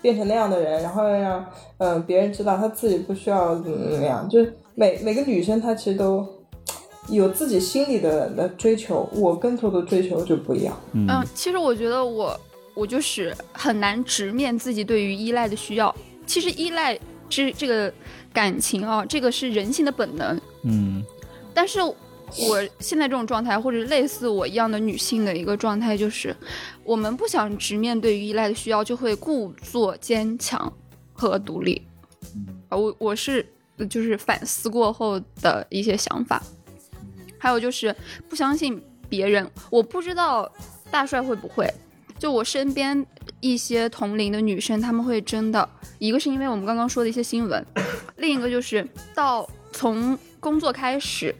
[0.00, 1.46] 变成那样的人，然后让
[1.78, 4.56] 嗯别人知道她自己不需要怎么怎么样，就是。
[4.74, 6.26] 每每个女生她其实都
[7.08, 10.80] 有自己心里的的追求，我跟头的追求就不一样。
[10.92, 12.38] 嗯，其实我觉得我
[12.74, 15.94] 我就是很难直面自己对于依赖的需要。
[16.26, 16.98] 其实依赖
[17.28, 17.92] 这这个
[18.32, 20.40] 感情啊，这个是人性的本能。
[20.62, 21.02] 嗯，
[21.52, 26.34] 但是我现在这种状态，或者类似我一样的女性的一个状态，就是
[26.84, 30.72] 我们不想直面对于依赖的需要，就会故作坚强
[31.12, 31.82] 和独立。
[32.68, 33.44] 啊，我我是。
[33.88, 36.42] 就是反思过后的一些想法，
[37.38, 37.94] 还有就是
[38.28, 39.48] 不相信别人。
[39.70, 40.50] 我不知道
[40.90, 41.72] 大帅会不会，
[42.18, 43.04] 就我身边
[43.40, 45.68] 一些同龄的女生，他们会真的
[45.98, 47.64] 一个是因为我们刚刚说的一些新闻，
[48.16, 51.34] 另一个就是到从工作开始，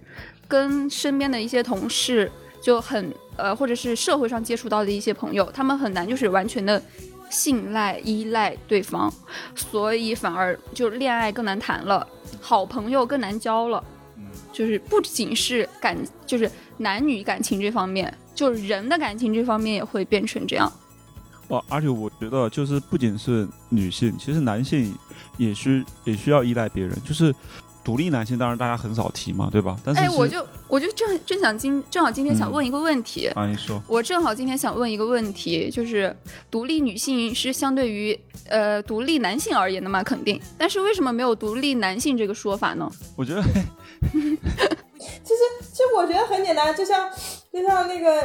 [0.48, 2.30] 跟身边的一些同事
[2.60, 6.82] 就很呃，或者是社会上接触到的一些朋友，他们很难就是完全的
[7.30, 9.12] 信赖依赖对方，
[9.54, 12.06] 所以反而就恋爱更难谈了。
[12.42, 13.82] 好朋友更难交了，
[14.52, 20.70] 就是不仅是感，就是男女感情这方面，就是人的感情这方面也会变成这样。
[21.48, 24.94] 哦，而且我觉得就是不仅是女性，其实男性
[25.38, 27.34] 也需也需要依赖别人，就是。
[27.84, 29.76] 独立男性当然大家很少提嘛，对吧？
[29.84, 33.82] 但是哎，我就我就正正想今正好今天想问一个问题啊，你说。
[33.86, 36.16] 我正好今天想问一个问题，就是
[36.50, 38.18] 独立女性是相对于
[38.48, 40.02] 呃独立男性而言的嘛？
[40.02, 42.90] 肯定，但是为什么没有独立男性这个说法呢？
[43.14, 43.42] 我觉得。
[45.32, 47.08] 其实，其实我觉得很简单，就像
[47.52, 48.22] 就像那个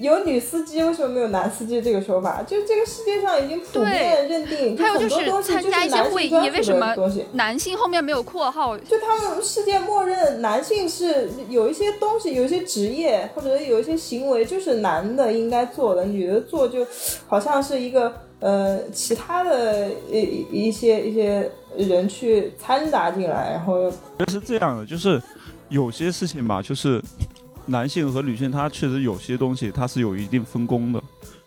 [0.00, 2.42] 有女司机，为什么没有男司机这个说法？
[2.42, 6.94] 就这个世界上已经普遍认定，还有就是参加一些会议，为什么
[7.32, 8.76] 男性后面没有括号？
[8.78, 16.86] 就他们世界默认男性是有一些东西，有一些职业或者有一些行为，就是男的应该做的，女的做就
[17.28, 23.90] 好像是一个呃其他的一一些一些人去掺杂进来，然后
[24.28, 25.22] 是这样的，就是。
[25.74, 27.02] 有些事情吧，就是
[27.66, 31.02] 男性和女性，他确实有些东西，他是有一定分工的。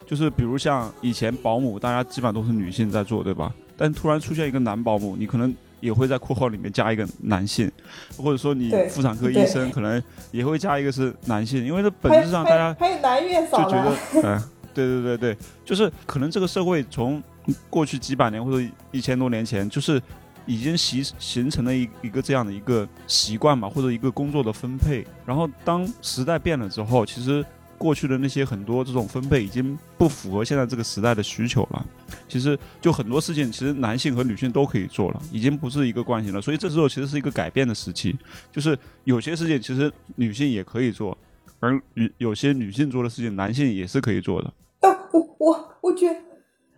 [0.06, 3.54] 就是比如像以前保姆，大家基本上都是女性在做，对吧？
[3.78, 7.72] 但突然出现一个男保姆，你可能也会在括号里面加一个男性，
[8.18, 17.24] 或者说你妇产科医生可能也会加一个是男性，因为这本质上大家还有男月嫂就觉得，嗯，对对对对，就是可能这个社会从
[17.70, 20.02] 过去几百年或者一千多年前，就是。
[20.48, 25.06] 已经形形成了一一个这样的一个习惯吧，或者一个工作的分配。
[25.26, 27.46] 然后当时代变了之后，其实
[27.78, 31.86] 过去的那些很多这种分配已经不符合现在这个时代的需求了。
[32.28, 36.42] 其实就很多事情，其实男性和女性都可以做了，已经不是一个惯性了。
[36.42, 38.18] 所以这时候其实是一个改变的时期，
[38.52, 41.16] 就是有些事情其实女性也可以做，
[41.60, 44.52] 而有有些女性做的事情，男性也是可以做的。
[44.80, 46.24] 但，我我我觉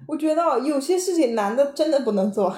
[0.08, 2.56] 我觉得有些事情男的真的不能做。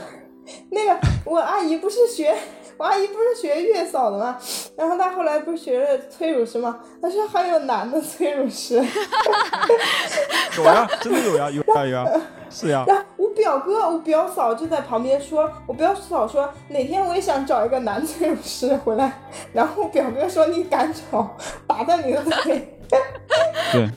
[0.72, 2.36] 那个，我阿姨不是学，
[2.78, 4.38] 我阿姨不是学月嫂的吗？
[4.78, 6.80] 然后她后来不是学了催乳师吗？
[7.02, 8.76] 她说还有男的催乳师。
[10.58, 12.06] 有呀，真的有呀，有呀有呀，
[12.50, 12.84] 是呀。
[12.88, 19.12] 然后我表哥、我表嫂就在旁边说，我表嫂说哪天我也想找一个男催乳师回来。
[19.54, 22.78] 然后我表哥说你敢找，打断你的腿。
[23.72, 23.90] 对，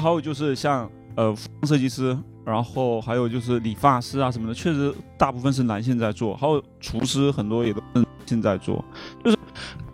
[0.00, 1.34] 还有就是像呃
[1.66, 2.16] 设计师，
[2.46, 8.82] 然后还有就是理发师啊什么的，确实大部分是男性在做，还有厨师很多也都是男性在做，
[9.22, 9.36] 就是。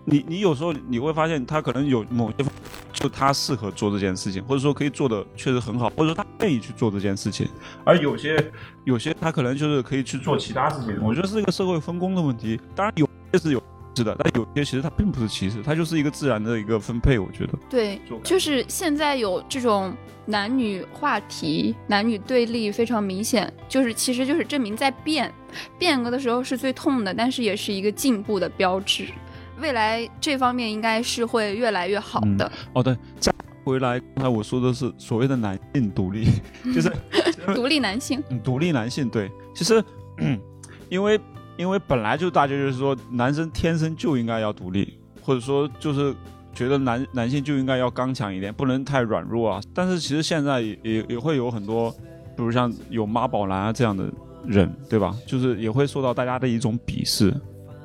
[0.05, 2.45] 你你有时候你会发现他可能有某些，
[2.93, 7.49] 就他适合做这件事情，或者说可以做的确实很好，或者说他愿意去做这件事情，
[7.85, 11.01] 而有些有些他可能就是可以去做其他事情。
[11.01, 12.61] 我觉得是一个社会分工的问题。
[12.75, 13.63] 当然有些是有
[13.95, 17.19] 是的，但有些其实它并不是歧视，它就是一个自然的一个分配。
[17.19, 19.95] 我觉得对，就是现在有这种
[20.27, 25.33] 男女话题、男女对立非常明显，就是其实就是证明在变，
[25.79, 29.07] 变革的时候是最痛的，但是也是一个进步的标志。
[29.61, 32.51] 未来这方面应该是会越来越好的。
[32.73, 33.33] 哦，对，再
[33.63, 36.27] 回来，刚才我说的是所谓的男性独立，
[36.75, 36.91] 就是
[37.55, 38.23] 独立男性。
[38.31, 39.85] 嗯独立男性，对，其实，
[40.89, 41.21] 因为
[41.57, 46.15] 因为本来就大家就是说，男生天生就应该要独立，或者说就是
[46.55, 49.61] 觉得男男性就应该要刚强一点，不能太软弱啊。
[49.75, 51.91] 但是其实现在也也也会有很多，
[52.37, 54.11] 比如像有妈宝男啊这样的
[54.47, 55.17] 人，对吧？
[55.27, 57.33] 就是也会受到大家的一种鄙视。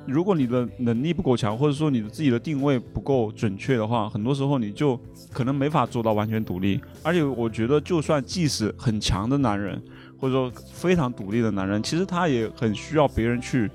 [0.07, 4.97] 如果你的能力不够强，或者说你的自己的定位不够准确的话，很多时候你就
[5.33, 6.79] 可能没法做到完全独立。
[7.03, 9.81] 而且我觉得，就算即使很强的男人，
[10.19, 13.69] 或者说非常独立的男人，其实他也很需要别人去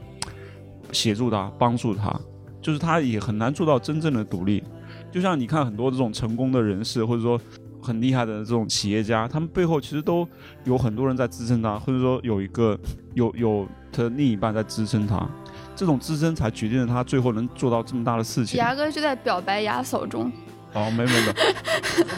[0.93, 2.15] 协助他、帮助他，
[2.61, 4.63] 就是他也很难做到真正的独立。
[5.11, 7.41] 就像你看很多这种成功的人士，或者说
[7.83, 10.27] 很厉害的这种企业家，他们背后其实都
[10.65, 12.79] 有很多人在支撑他，或者说有一个
[13.15, 15.29] 有有他的另一半在支撑他。
[15.75, 18.59] 这种支撑才决定了他最后能做到这么大的事情。
[18.59, 20.31] 牙哥就在表白牙嫂中。
[20.75, 21.33] 哦，没没没，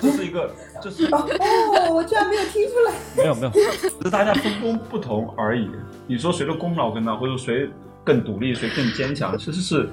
[0.01, 0.51] 这是一个，
[0.81, 1.27] 这是哦，
[1.93, 2.95] 我居然没有听出来。
[3.17, 5.71] 没有没有，只是大家分工不同而已。
[6.07, 7.69] 你说谁的功劳更大，或者谁
[8.05, 9.89] 更独立，谁更坚强，其实是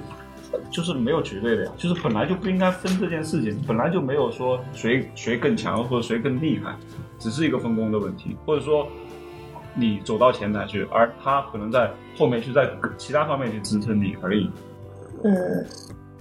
[0.70, 1.72] 就是没有绝对的呀。
[1.76, 6.74] 就是本来就不应该分这件事情，本来就没有说谁谁更强或者谁更厉害，
[7.18, 8.88] 只是一个分工的问题，或者说。
[9.74, 14.50] 你走到前台去，而他可能在后面去在其他方面去支撑你而已。
[15.24, 15.66] 嗯，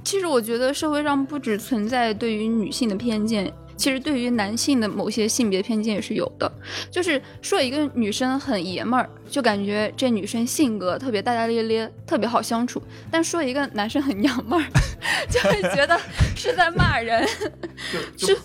[0.03, 3.51] 其实我觉得社会上不只存在对于女性的偏见。
[3.77, 6.51] 其实对于男性的某些性别偏见也是有的，
[6.91, 12.79] 就是说一个女生很爷们儿，就感觉这女生性格特别大大咧咧，特别好相处；
[13.09, 14.65] 但说一个男生很娘们儿，
[15.31, 15.99] 就会觉得
[16.35, 17.27] 是在骂人。
[18.15, 18.37] 是，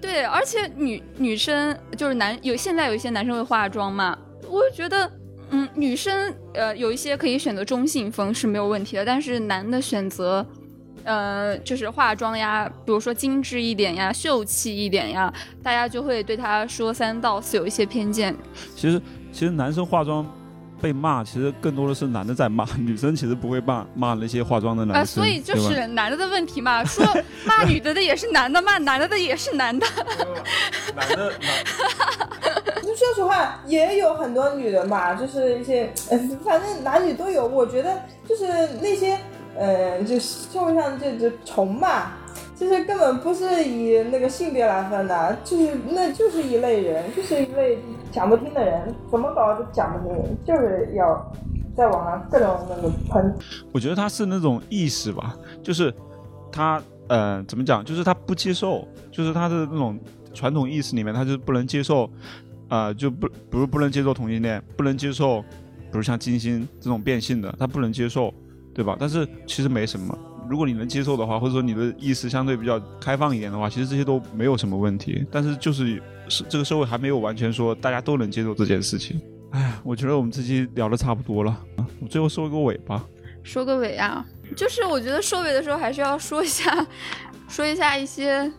[0.00, 4.16] 对，而且女女生就是男有现在有一些男生会化妆嘛，
[4.48, 5.12] 我觉得，
[5.50, 10.46] 嗯，女生呃有一些可以选择中性风是没有问题的，但是男的选择。
[11.04, 15.32] 呃，就是化妆呀，比如说精致一点呀，秀气一点呀，
[15.62, 18.34] 大家就会对他说三道四，有一些偏见。
[18.76, 19.00] 其实，
[19.32, 20.26] 其实男生化妆
[20.80, 25.22] 被骂，其实更多的是男的在骂， 女生其实不会骂骂那些化妆的男生。
[25.22, 27.06] 所以就是男的的问题嘛，说
[27.44, 29.86] 骂女的的也是男的，骂 男的的也是 男的。
[30.96, 31.32] 男的，
[32.82, 35.92] 就说实话，也有很多女的嘛，就是一些，
[36.44, 37.46] 反正男女都有。
[37.46, 38.46] 我觉得就是
[38.80, 39.18] 那些。
[39.58, 42.12] 嗯，就社会上这只虫嘛，
[42.54, 47.78] 其实根本不是以那个性别来分的，就是那就是一类人，就是一类
[48.10, 51.32] 讲不听的人，怎么搞都讲不听，就是要
[51.76, 53.34] 在网上各种那个喷。
[53.72, 55.92] 我觉得他是那种意识吧，就是
[56.50, 59.98] 他呃怎么讲，就是他不接受，就是他的那种
[60.32, 62.08] 传统意识里面，他就不能接受，
[62.68, 68.32] 啊就不比如不能接受同性恋，不能接受，比如像金星这种变性的，他不能接受。
[68.80, 68.96] 对吧？
[68.98, 70.18] 但是其实没什么。
[70.48, 75.22] 如果你能接受的话，或者说你的意识相对比较开放一点的话，其实这些都没有什么问题。
[75.30, 79.20] 但是就是是这个社会还没有完全说大家都能接受这件事情。
[79.50, 81.56] 哎呀，我觉得我们这期聊的差不多了，
[82.00, 83.04] 我最后收一个尾吧。
[83.42, 84.24] 收个尾啊，
[84.56, 86.86] 就是我觉得收尾的时候还是要说一下，
[87.48, 88.50] 说一下一些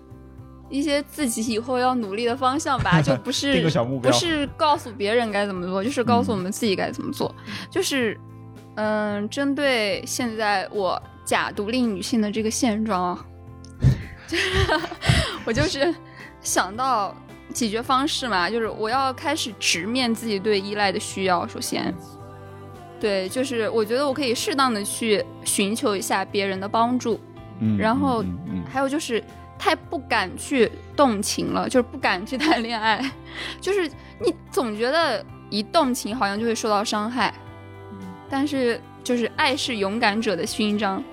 [0.69, 3.67] 一些自己以后要努力的方向吧，就不是
[4.01, 7.34] 不是告诉别人该怎么做，就是告诉我们自己该怎么做，
[7.69, 8.17] 就是。
[8.84, 13.16] 嗯，针对现在我假独立女性的这个现状，
[15.46, 15.94] 我就是
[16.42, 17.16] 想到
[17.54, 21.48] 解决方式嘛，就是我要开始直面自己对依赖的需要。
[21.48, 21.94] 首先，
[23.00, 27.20] 对，就是我觉得我可以适当的去寻求一下别人的帮助，
[27.60, 28.26] 嗯，然后
[28.68, 29.24] 还有就是
[29.60, 33.00] 太不敢去动情了，就是不敢去谈恋爱，
[33.62, 33.88] 就是
[34.20, 37.32] 你总觉得一动情好像就会受到伤害。
[38.32, 41.04] 但是，就是爱是勇敢者的勋章，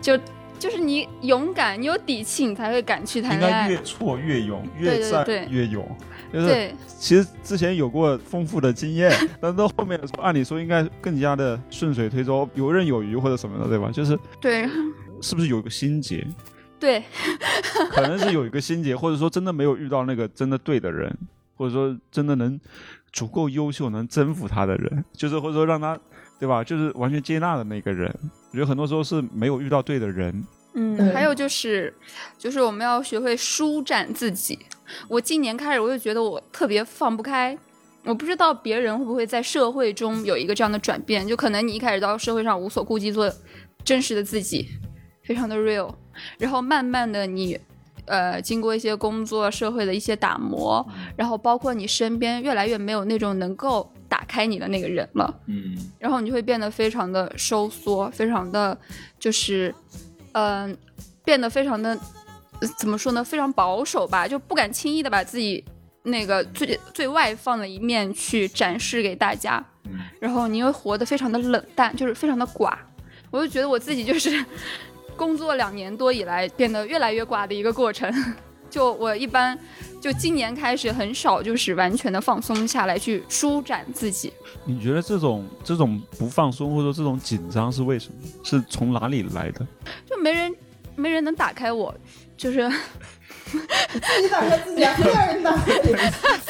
[0.00, 0.18] 就
[0.58, 3.68] 就是你勇敢，你有底气，你才会敢去谈恋爱。
[3.68, 5.86] 越挫越勇，越战越勇。
[6.32, 13.90] 对，其实之前有过丰富的经验， 但到后面的时候，按理说应该更加的顺水推舟，游刃有余或者什么的，对吧？
[13.90, 14.68] 就是对，
[15.22, 16.26] 是不是有一个心结？
[16.80, 17.02] 对，
[17.90, 21.16] 可能是有一个心结，或者说真的没有遇到那个真的对的人，
[21.56, 22.60] 或者说真的能
[23.10, 25.98] 足够优秀能征服他的人，就是或者说让他，
[26.38, 26.62] 对吧？
[26.62, 28.12] 就是完全接纳的那个人。
[28.50, 30.44] 我觉得很多时候是没有遇到对的人。
[30.74, 31.92] 嗯，还有就是，
[32.36, 34.58] 就是我们要学会舒展自己。
[35.08, 37.58] 我今年开始，我就觉得我特别放不开。
[38.04, 43.30] 我不知道别人会不会在社会中有一个这样的转变，就可能你一开始到社会上无所顾忌，做
[43.84, 44.68] 真实的自己，
[45.24, 45.92] 非常的 real。
[46.38, 47.58] 然后慢慢的你，
[48.06, 50.86] 呃，经过一些工作、社会的一些打磨，
[51.16, 55.40] 然后包括你身边越来越没有那种能够打开你的那个人了。
[55.46, 55.76] 嗯。
[55.98, 58.78] 然后你就会变得非常的收缩，非常的
[59.18, 59.74] 就是。
[60.32, 60.76] 嗯，
[61.24, 61.98] 变得非常的
[62.78, 63.24] 怎么说呢？
[63.24, 65.64] 非常保守吧，就不敢轻易的把自己
[66.02, 69.64] 那个最最外放的一面去展示给大家。
[69.84, 72.76] 嗯然后你又活得非常的冷淡，就是非常的寡。
[73.30, 74.44] 我就觉得我自己就是
[75.16, 78.12] 工作两年多以来变得越来越寡的一个过程。
[78.70, 79.58] 就我一般。
[80.00, 84.32] 就今年开始很少，就是完全的放松下来去舒展自己。
[84.64, 88.14] 你觉得这种这种不放松或者说这种紧张是为什么？
[88.44, 89.66] 是从哪里来的？
[90.08, 90.54] 就没人
[90.94, 91.94] 没人能打开我，
[92.36, 92.68] 就是
[93.50, 95.92] 自己打开自己啊，没有人打开你。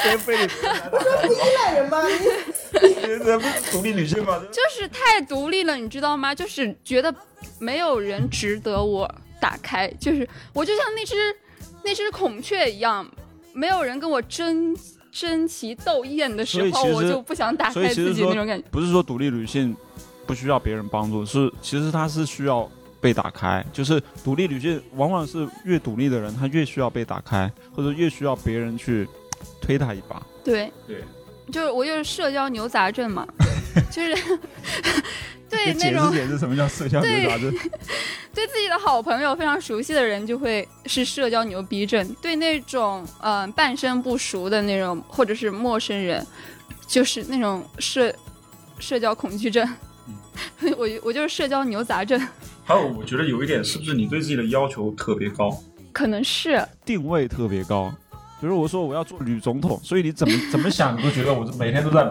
[0.02, 0.52] 谁非得？
[0.92, 2.02] 我说不依赖人吗？
[2.06, 4.40] 你这不是独立女性吗？
[4.52, 6.34] 就是太独立了，你知道吗？
[6.34, 7.14] 就是觉得
[7.58, 11.14] 没有人值得我打开，就是我就像那只
[11.82, 13.08] 那只孔雀一样。
[13.58, 14.76] 没有人跟我争
[15.10, 18.64] 争奇斗艳的时候，我就不想打开自己那种感觉。
[18.70, 19.76] 不是说独立女性
[20.24, 23.64] 不需要别人帮助，是其实她是需要被打开。
[23.72, 29.08] 就是独立女性往往是越独立的人，她越需要被打开，或者越需要别人去
[29.60, 30.24] 推她一把。
[30.44, 31.02] 对对，
[31.52, 33.26] 就是我就是社交牛杂症嘛，
[33.90, 34.14] 就是。
[35.50, 37.50] 对那种解释什么叫社交牛杂症？
[38.34, 46.22] 对自己的好朋友非常熟悉的人就会是社交牛逼症，对那种嗯半生不熟的那种或者是陌生人，
[46.86, 48.14] 就是那种社
[48.78, 49.66] 社交恐惧症。
[50.76, 52.20] 我我就是社交牛杂症。
[52.66, 55.50] 还有，我觉得有一点是不是你对自己的要求特别高？
[55.94, 57.90] 可能是定位特别高。
[58.40, 62.10] 比如我说我要做女总统，所以你怎么 怎么想你都觉得我每天都在。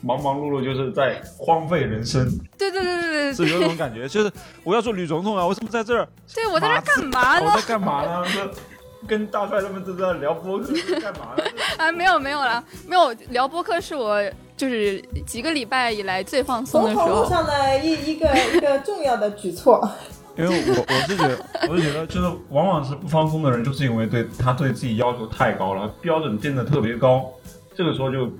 [0.00, 2.24] 忙忙碌碌就是在荒废人生，
[2.56, 4.30] 对对对对对，是有种感觉， 就是
[4.62, 6.08] 我要做女总统啊，我怎么在这儿？
[6.32, 7.44] 对我在这干嘛呢？
[7.44, 8.24] 我在干嘛呢？
[9.08, 11.42] 跟大帅他们都在聊播客，干嘛呢？
[11.78, 14.22] 啊，没有没有了，没有聊播客是我
[14.56, 17.24] 就是几个礼拜以来最放松的时候。
[17.24, 19.90] 路上的一一个一个重要的举措。
[20.38, 27.30] 因为我我是觉得，我是觉得，就是往往是不放松的人，就是因为对他对自己要求太高了，标准定的特别高，
[27.74, 28.30] 这个时候就。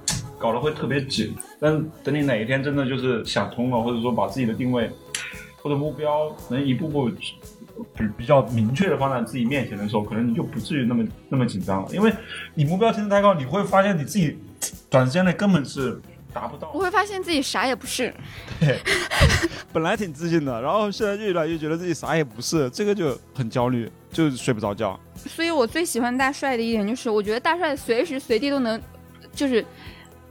[0.40, 4.88] 搞得会特别紧，但等你哪一天真的就是想通了，或者说把自己的定位
[5.60, 7.10] 或者目标能一步步
[7.96, 11.88] 比比较明确的放在自己面前的时候，可能你就不至于那么那么紧张了。
[11.92, 12.14] 因为
[12.54, 14.38] 你目标定的太高，你会发现你自己
[14.88, 16.00] 短时间内根本是
[16.38, 16.70] 达不到。
[16.72, 18.14] 我会发现自己啥也不是。
[18.60, 18.78] 对，
[19.72, 24.98] 本来挺自信的，然后现在越来越觉得自己啥也不是，这个就很焦虑，就睡不着觉。
[25.16, 28.80] 所以我最喜欢大帅的一点就是，我觉得大帅随时随地都能，
[29.32, 29.64] 就是。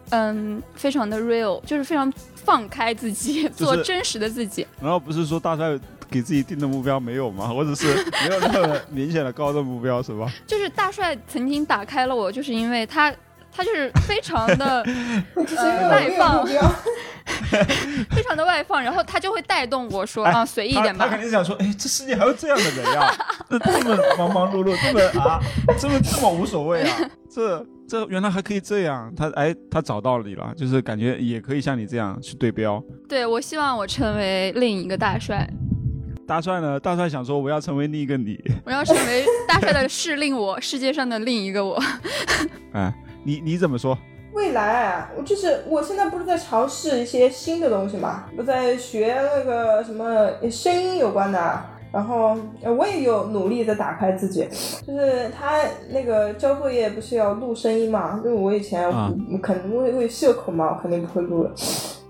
[0.10, 4.66] 嗯，非常的 real，就是非常放开自己，做真实的自己。
[4.80, 5.78] 然后不是说大帅
[6.10, 7.48] 给自己定的目标没有吗？
[7.54, 7.88] 或者是
[8.26, 10.32] 没有那么明显的高的目标，是吧？
[10.48, 13.14] 就是大帅曾经打开了我，就是因为他，
[13.58, 14.86] 他就是非常的
[15.90, 16.46] 外放，
[18.12, 21.06] 非常的外放，然后他就会带动我说啊，随意一点吧。
[21.06, 23.12] 他肯定想说，哎，这世界还有这样的人呀，
[23.50, 25.42] 这么忙忙碌碌，这么啊，
[25.80, 26.98] 这么这么无所谓啊，
[27.34, 27.66] 这。
[27.90, 32.84] 这原来还可以这样，他哎，他找到你了，就是感觉也可以像你这样去对标。
[33.08, 35.50] 对，我希望我成为另一个大帅。
[36.28, 36.78] 大帅呢？
[36.78, 38.38] 大帅想说我要成为另一个你。
[38.66, 41.82] 我要成为大帅的是另我，世界上的另一个我。
[42.76, 42.94] 哎，
[43.28, 43.98] 你你怎么说？
[44.32, 48.24] 未来，我就是我现在不是在尝试一些新的东西嘛？
[48.38, 51.62] 我在学那个什么声音有关的。
[51.92, 54.48] 然后我也有努力在打开自己，
[54.86, 55.60] 就是他
[55.90, 58.22] 那个交作业不是要录声音嘛？
[58.24, 61.52] 因为我以前我肯定会会社恐嘛，我肯定不会录的。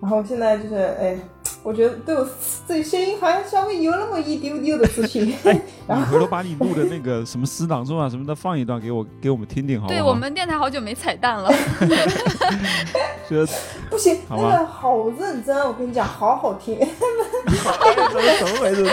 [0.01, 1.18] 然后现在就是哎，
[1.64, 2.26] 我觉得对我
[2.66, 5.28] 自己声音好像稍微有那么一丢丢的自信。
[5.45, 9.88] 你回头把你录的那个什么诗朗诵啊什么的放一段给我给我们听听好。
[9.88, 11.51] 对我们电台好久没彩蛋了。
[13.89, 16.78] 不行，那个好认真，我跟你讲，好好听。
[16.80, 18.84] 怎么怎么回事？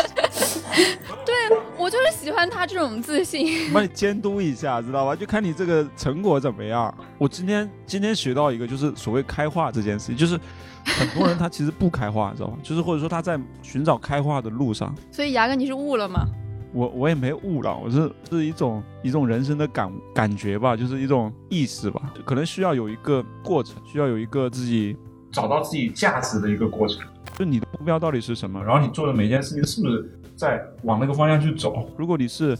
[1.24, 1.56] 对
[1.90, 3.46] 喜欢他这种自信。
[3.74, 5.14] 帮你监督一下，知道吧？
[5.14, 6.92] 就看你这个成果怎么样。
[7.18, 10.38] 我今天今天学到一个，就是所谓开化这件事情，就是
[10.84, 12.56] 很多人他其实不开化，知道吧？
[12.62, 14.94] 就是或者说他在寻找开化的路上。
[15.10, 16.26] 所以牙哥，你是悟了吗？
[16.72, 24.96] 我我也没悟了，我是是一种一种人生的感感觉吧，就是一种意识吧，可能需要有一个过程，需要有一个自己
[25.30, 27.00] 找到自己价值的一个过程。
[27.38, 28.62] 就你的目标到底是什么？
[28.64, 31.88] 然后你做的每件事情是不是在往那个方向去走？
[31.96, 32.56] 如果你是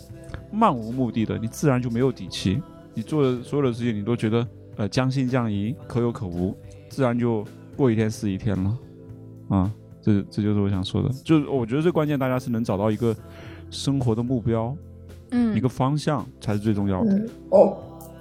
[0.52, 2.62] 漫无目的的，你自然就没有底气。
[2.94, 4.46] 你做的所有的事情，你都觉得
[4.76, 6.56] 呃将信将疑，可有可无，
[6.88, 7.44] 自然就
[7.76, 8.78] 过一天是一天了。
[9.48, 9.70] 啊，
[10.00, 13.14] 这这就是我想说的，就是我觉得最关键，大家是能找到一个。
[13.70, 14.76] 生活的目标，
[15.32, 17.26] 嗯，一个方向才是最重要的。
[17.48, 17.76] 哦，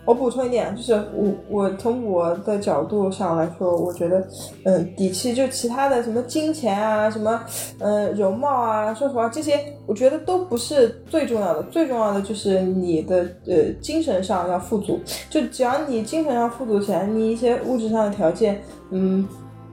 [0.06, 4.28] 我补充一点，就是我我从我的角度上来说，我觉得，
[4.66, 7.41] 嗯，底气就其他的什么金钱啊，什么，
[7.80, 11.64] 嗯，容貌啊，说实话，这些我觉得都不是最重要的。
[11.64, 14.99] 最重要的就是你的呃精神上要富足。
[15.30, 19.26] 就只要你精神上富足起来，你一些物质上的条件，嗯，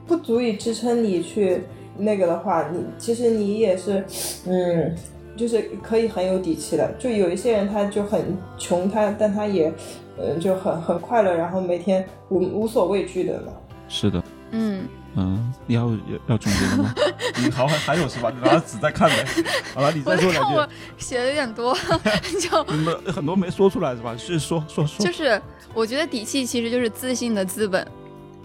[0.07, 1.63] 不足以支撑你去
[1.97, 4.03] 那个的话，你其实你也是，
[4.45, 4.95] 嗯。
[5.37, 9.73] 就是可以很有底气的，就有一些人他就很穷，他但他也，
[10.21, 13.53] 嗯，就很很快乐，然后每天无无所畏惧的嘛。
[13.87, 15.97] 是的，嗯嗯，你要要
[16.27, 16.93] 要总结吗？
[17.43, 18.31] 你好还还有是吧？
[18.33, 19.25] 你拿着纸在看呗。
[19.73, 20.55] 好了，你再说两句。
[20.55, 20.67] 我
[20.97, 21.75] 写的有点多，
[22.39, 24.15] 就没很多没说出来是吧？
[24.17, 25.05] 是说说说。
[25.05, 25.41] 就是
[25.73, 27.85] 我觉得底气其实就是自信的资本，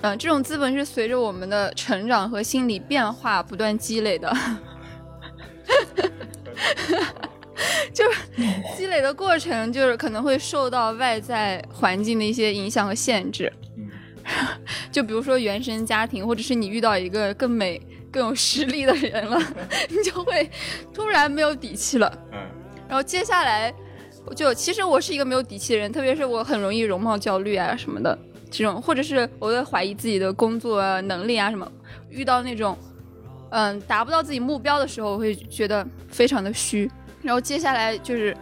[0.00, 4.34] 嗯，这种资本是随着我们的成长和心理变化不断积累的。
[7.92, 8.20] 就是
[8.76, 13.52] 积累的过程，就是可能会受到外在环境的一些影响和限制。
[14.90, 17.80] 就比如说原生家庭，或者是你遇到一个更美、
[18.10, 19.40] 更有实力的人了，
[19.88, 20.50] 你就会
[20.92, 22.12] 突然没有底气了。
[22.32, 22.38] 嗯。
[22.88, 23.72] 然后接下来，
[24.34, 28.18] 就其实我是一个没有底气的人，特别是我很容易容貌焦虑啊什么的
[28.50, 31.70] 这种，或者是我会怀疑自己的工作能力啊什么，
[32.10, 32.76] 遇到那种。
[33.50, 36.90] 嗯，达不到自己目标的时候，我会觉得非常的虚。
[37.26, 38.34] 然后接下来就是，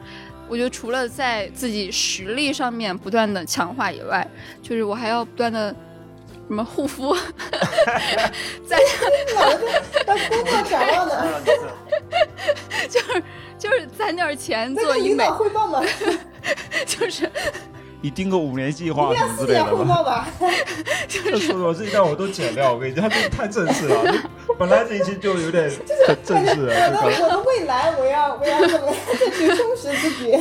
[0.46, 4.26] 我觉得除了在自己实力上面不断的强化以外，
[4.62, 5.74] 就是我还要不断的
[6.46, 7.16] 什么护肤，
[8.68, 8.78] 在
[10.28, 11.42] 工作强化的，
[12.88, 13.22] 就是
[13.58, 15.82] 就是攒点钱做医美，汇报吗？
[16.86, 17.30] 就是。
[18.04, 20.28] 你定个五年计划什么之类的吧。
[21.08, 24.04] 这是我这一段我都剪掉，我跟你讲，这太正式了。
[24.58, 25.70] 本来这一期就有点
[26.22, 26.68] 正式。
[26.68, 28.94] 我的未来，我要我要怎么
[29.38, 30.38] 去 充实自己，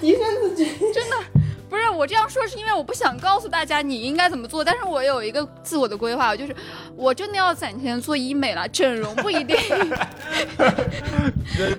[0.00, 0.68] 提升自己？
[0.92, 1.16] 真的。
[1.74, 6.54] 不是我这样说，是因为我不想告诉大家你应该怎么做，但是我有一个自我的规划，就是
[6.94, 9.56] 我真的要攒钱做医美了，整容不一定。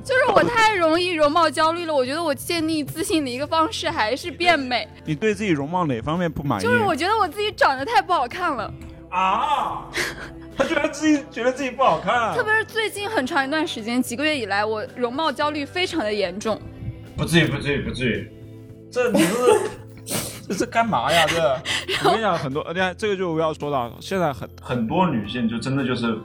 [0.04, 4.86] 就是我太容易容貌焦虑了，我觉得我建立自信的一个方式还是变美。
[5.06, 6.64] 你对自己容貌哪方面不满意？
[6.64, 8.74] 就是我觉得我自己长得太不好看了。
[9.10, 9.90] 啊？
[10.58, 12.36] 他觉得自己觉得自己不好看？
[12.36, 16.62] 特别是最近很长一段时间，几个月以来，我容貌焦虑非常的严重。
[17.16, 18.30] 不至于，不至于，不至于。
[18.92, 19.34] 这你是？
[20.48, 21.26] 这是干嘛呀？
[21.28, 21.42] 这
[22.06, 26.18] 我跟你讲，很多，你看这个就我要说到，现在很很多女性就真的就是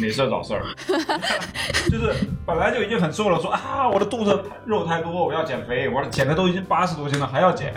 [0.00, 0.62] 没事找事儿，
[1.90, 2.12] 就是
[2.46, 7.72] 本来就已经很瘦了，说啊我的肚子肉太多，我要减肥，我减的都已经八十多斤了还要减，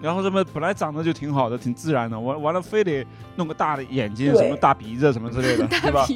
[0.00, 3.06] 然后什么本来长得就挺好的，挺自然的，完完了非得
[3.36, 6.06] 弄个大的眼睛，什么大鼻子什么之类的， 对吧？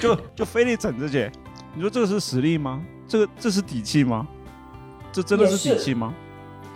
[0.00, 1.30] 就就非得整这些，
[1.74, 2.80] 你说这个是实力吗？
[3.08, 4.26] 这个这是底气吗？
[5.12, 6.14] 这真的是底气吗？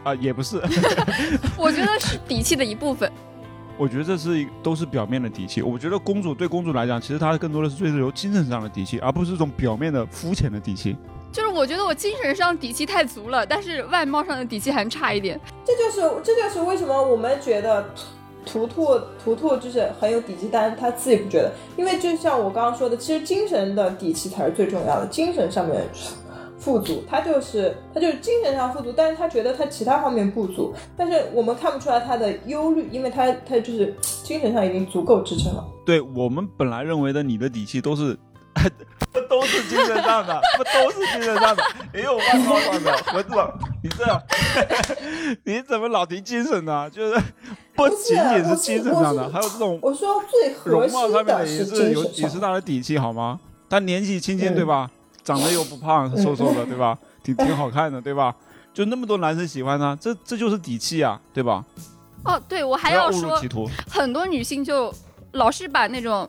[0.05, 0.63] 啊，也不是，
[1.59, 3.11] 我觉得是底气的一部分。
[3.77, 5.61] 我觉得这是都是表面的底气。
[5.61, 10.97] 我觉得公主对公主来讲，其实她更多的是追求精神上的底气，而不是这种表面的肤浅的底气。
[11.33, 15.41] 就是我觉得我精神上底气太足了，但是外貌上的底气还差一点。
[15.65, 17.85] 这就是这就是为什么我们觉得
[18.47, 21.51] 图图图图就是很有底气，但是他自己不觉得。
[21.77, 25.83] 因为就像我刚刚说的，其实精神的底气才是最重要的，精神上面。
[26.65, 35.62] 富足，他就是他就是精神上富足，但是他觉得他其他方面不足，但是我们看不出来他的忧虑，因为他他就是精神上已经足够支撑了。
[35.85, 38.16] 对我们本来认为的你的底气都是，
[39.12, 41.62] 不都是精神上的，不都是精神上的，
[41.93, 42.93] 也有外貌上的。
[43.15, 44.23] 我怎么你这，
[45.45, 46.89] 你怎么老提精神呢？
[46.89, 47.20] 就是
[47.77, 53.39] 不仅仅是精神上的，还有这种我说最容貌上面的也是有也是他的底气好吗？
[53.69, 54.91] 他年纪轻轻对吧？
[55.25, 56.97] 长得又不胖，瘦瘦的，对吧？
[57.23, 58.35] 挺挺好看的，对吧？
[58.75, 61.65] 就那么多男生喜欢她，这这就是底气啊，对吧？
[62.25, 63.41] 哦，对，我还要说，
[63.89, 64.93] 很多女性就
[65.33, 66.29] 老是把那种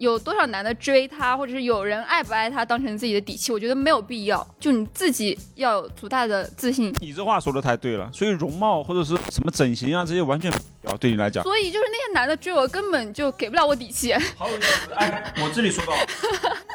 [0.00, 4.46] 有多少男的追她，或者是有人爱不爱她当成自己的底气，我觉得没有必要。
[4.58, 6.90] 就你自己要有足大的自信。
[7.02, 10.50] 你这话说的太对了，所以容貌或者是什么整形啊这些完全
[10.80, 11.44] 不要对你来讲。
[11.44, 14.14] 所以就是那些男的追我，根本就给不了我底气。
[14.36, 15.92] 好有意思，哎，我这里说到，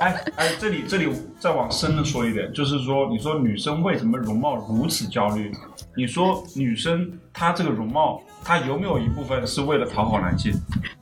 [0.02, 5.52] 哎哎，这里这里再往深的说一点，就是说，你说女生为什么容貌如此焦虑？
[5.98, 8.22] 你说女生她这个容貌。
[8.48, 10.54] 他有没有一部分是为了讨好男性？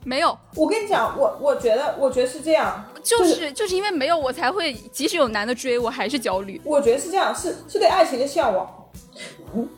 [0.02, 6.58] 没有，我跟你讲，我我觉得，我觉得是这样，就是就是因为没有，我才会即使有男的追，我还是焦虑。
[6.64, 8.66] 我觉得是这样，是是对爱情的向往。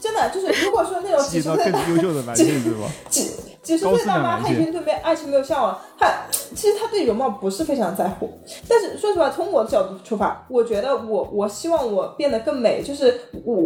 [0.01, 2.89] 真的就是，如果说那种几十岁更优秀的男 性是吧？
[3.09, 3.31] 几
[3.63, 8.31] 几十岁大妈，他已经对没爱情没有向往，他其实他对容貌不是非常在乎。
[8.69, 13.57] 但是说实话，从我的角度出发，我觉得我我希望我变得更美，就是我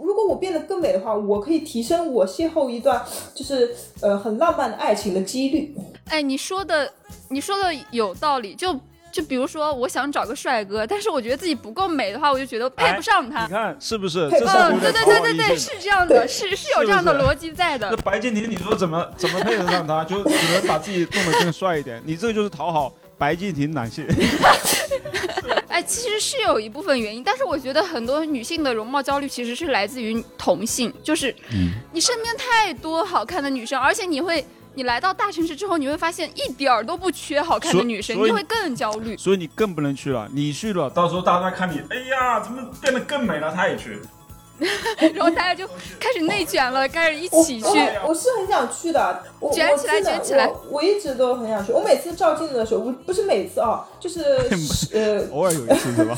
[0.00, 3.02] 如果我变得更美的话，我可以提升我邂逅一段
[3.34, 5.74] 就是呃很浪漫的爱情的几率。
[6.06, 6.92] 哎，你说的
[7.28, 8.78] 你说的有道理，就。
[9.10, 13.44] 就比如说，我想找个帅哥，但是我觉得自己不够美的话，我就觉得配不上他。
[13.46, 14.28] 你看是不是？
[14.28, 17.88] 嗯，对对对对对，是这样的，是是有这样的逻辑在的。
[17.90, 20.04] 那白敬亭，你说怎么怎么配得上他？
[20.08, 22.02] 就只能把自己弄得更帅一点。
[22.04, 24.06] 你这就是讨好白敬亭男性。
[25.68, 31.34] 哎，其实是有一部分原因，但是我觉得很多女性的容貌焦虑其实是来自于同性，就是
[31.92, 34.44] 你身边太多好看的女生，而且你会。
[34.78, 39.16] 你来到大城市之后，你会发现一点儿都不缺好看的女生，你会更焦虑。
[39.16, 40.28] 所以你更不能去了。
[40.32, 43.52] 你去了，到时候大家看你，哎呀，怎么变得更美了？
[43.52, 44.00] 他也去，
[45.14, 45.66] 然后大家就
[46.00, 47.66] 开始内卷了，开始一起去。
[48.06, 49.22] 我是很想去的，
[49.52, 50.50] 卷起来，卷起来。
[50.70, 51.72] 我一直都很想去。
[51.72, 54.20] 我每次照镜子的时候，不不是每次啊，就是
[54.92, 56.16] 呃， 偶尔有一次是吧？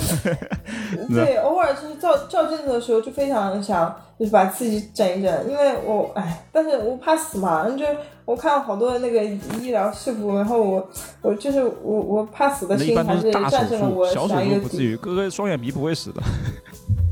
[1.11, 7.85] 对，偶尔就是照照镜子的时候，就非常想就是把自己整一整，因为我哎，但是我怕死嘛，就。
[8.27, 10.89] 我看了好多那个医疗事故，然后我
[11.21, 16.23] 我就是我我怕死的心还是战胜了我小手术不至于，哥哥双眼皮不会死的。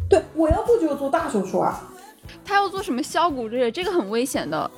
[0.08, 1.80] 对，我要做就要做大手术啊。
[2.44, 4.70] 他要做什么削骨之类，这个很危险的。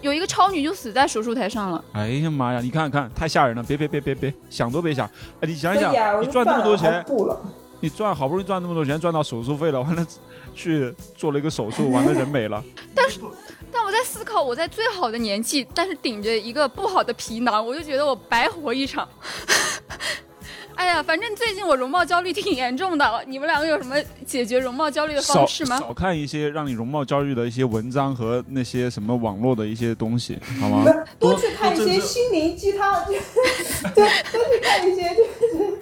[0.00, 1.84] 有一个超女就死在手术台上了。
[1.92, 2.60] 哎呀妈呀！
[2.60, 3.62] 你看看，太吓人了！
[3.62, 5.06] 别别别别别，想都别想！
[5.40, 5.92] 哎，你想想，
[6.22, 7.04] 你赚那么多钱，
[7.80, 10.06] 你赚好不容易赚那么多钱，赚到手术费了，完了
[10.54, 12.62] 去做了一个手术，完了人没了。
[12.94, 13.20] 但是。
[13.72, 19.08] 但我在思考，我在最好的年纪，但是顶着一个不好的皮囊，我就觉得我白活一场。
[20.76, 23.96] 哎呀，反正最近我容貌焦虑挺严重的，你们两个有什么
[24.26, 25.78] 解决容貌焦虑的方式吗？
[25.78, 30.84] 少看一些让你容貌焦虑的一些文章和那些什么网络的一些东西，好吗？
[31.18, 33.04] 多去看一些心灵鸡汤，
[33.94, 35.78] 对，多去看一些就是。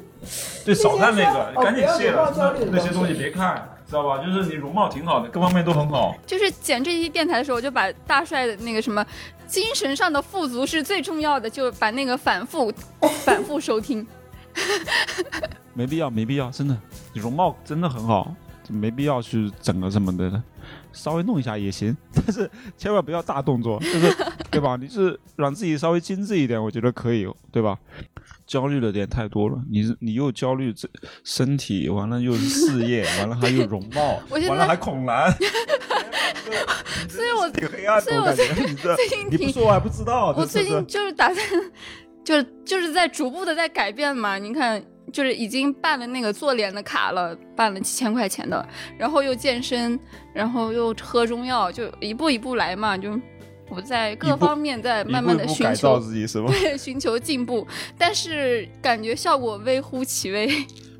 [0.64, 2.32] 对，少看那个，赶紧卸了，
[2.70, 3.68] 那些东西别看。
[3.88, 4.24] 知道吧？
[4.24, 6.14] 就是你容貌挺好的，各方面都很好。
[6.26, 9.04] 就是剪这期电台的时候，我就把大帅的那个什么
[9.46, 12.72] 精神上的富足是最重要的，就把那个反复
[13.24, 14.06] 反复收听。
[15.74, 16.76] 没必要，没必要，真的，
[17.12, 18.34] 你容貌真的很好，
[18.68, 20.42] 没必要去整个什么的，
[20.92, 24.16] 稍微弄一下也行， 但是千万不要大动作，就是
[24.50, 24.76] 对吧？
[24.80, 27.78] 你是让自己稍微精致一点，我觉得可以，对吧？
[28.46, 30.86] 焦虑的点太多了，你你又焦虑这
[31.24, 35.32] 身体，完了又是事业，完了还有容貌，完了还恐男，
[37.08, 38.96] 所以我挺黑暗的，我感觉你这
[39.30, 40.34] 你不说我还不知道。
[40.36, 41.46] 我最近就是打算，
[42.24, 44.38] 就是就是在逐步的在改变嘛。
[44.38, 44.82] 你看，
[45.12, 48.66] 就是已经办了那个做脸的卡了，办了几千块钱的，
[48.98, 49.98] 然后又健身，
[50.32, 53.18] 然后又喝中药，就一步一步来嘛，就。
[53.74, 56.48] 我在各方面在慢慢的寻求自己，是吗？
[56.48, 57.66] 对，寻求进步，
[57.96, 60.46] 但是感觉效果微乎其微。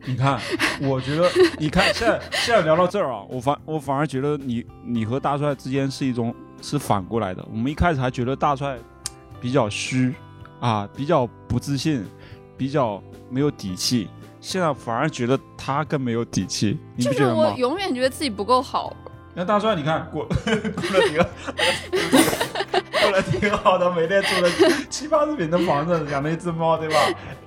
[0.07, 0.41] 你看，
[0.81, 1.29] 我觉得，
[1.61, 7.47] 你看，现在现在聊到这儿啊，我反我反而觉得你你和大帅之间是一种是反过来的。
[7.53, 8.79] 我们一开始还觉得大帅
[9.39, 10.15] 比较虚
[10.63, 12.07] 啊，比较不自信，
[12.57, 14.09] 比较没有底气，
[14.41, 16.79] 现在反而觉得他更没有底气。
[16.95, 17.53] 你不觉得吗？
[17.53, 18.97] 我永远觉得自己不够好。
[19.35, 21.17] 那大帅，你看过 过了挺
[23.01, 24.49] 过了挺好的，每天住了
[24.89, 26.95] 七八十平的房子，养了一只猫，对吧？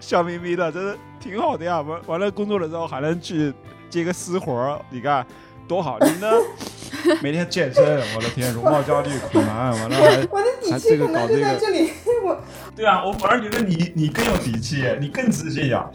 [0.02, 1.80] 笑眯眯的，真的挺好的呀。
[1.80, 3.54] 完完了，工作了之后还能去
[3.90, 5.26] 接个私活儿，你看
[5.68, 5.98] 多好。
[6.00, 6.32] 你呢？
[7.22, 7.84] 每天健身，
[8.16, 9.72] 我的天，容貌焦虑可难。
[9.80, 12.40] 完了还还这个搞这个。
[12.76, 15.88] 对啊，我反而觉得你你更有底气，你更自信呀。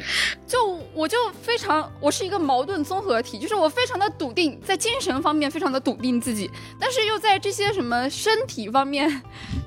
[0.47, 6.49] 就我就非常，我是一个矛盾综合体，就是我非常的笃定，在精神方面非常的笃定自己，
[6.79, 9.23] 但是又在这些什么身体方面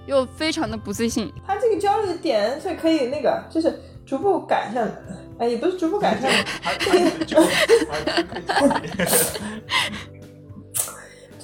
[0.05, 1.31] 又非常的不自信。
[1.45, 5.03] 他这个焦虑的点是可以那个，就是逐步改善的，
[5.39, 6.31] 哎，也不是逐步改善，
[7.25, 7.41] 就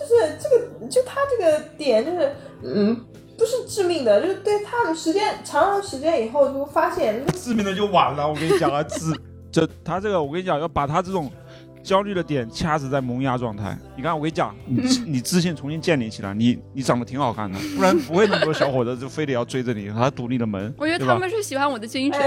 [0.06, 3.06] 是这个，就他这个点就是，嗯。
[3.38, 8.28] 不是致命的，就是对他们时间长了时间以后就会发现，致命的就晚了。
[8.28, 9.18] 我跟你讲啊，致
[9.50, 11.32] 这他这个，我跟你讲，要把他这种。
[11.90, 13.76] 焦虑的点掐死在萌芽状态。
[13.98, 20.72] 你看，我跟你讲，你你自信重新建立起来，你你长得挺好看的，不然不会那么多小伙子就非得要追着你，他堵你的门。
[20.78, 22.22] 我觉得他们是喜欢我的精神，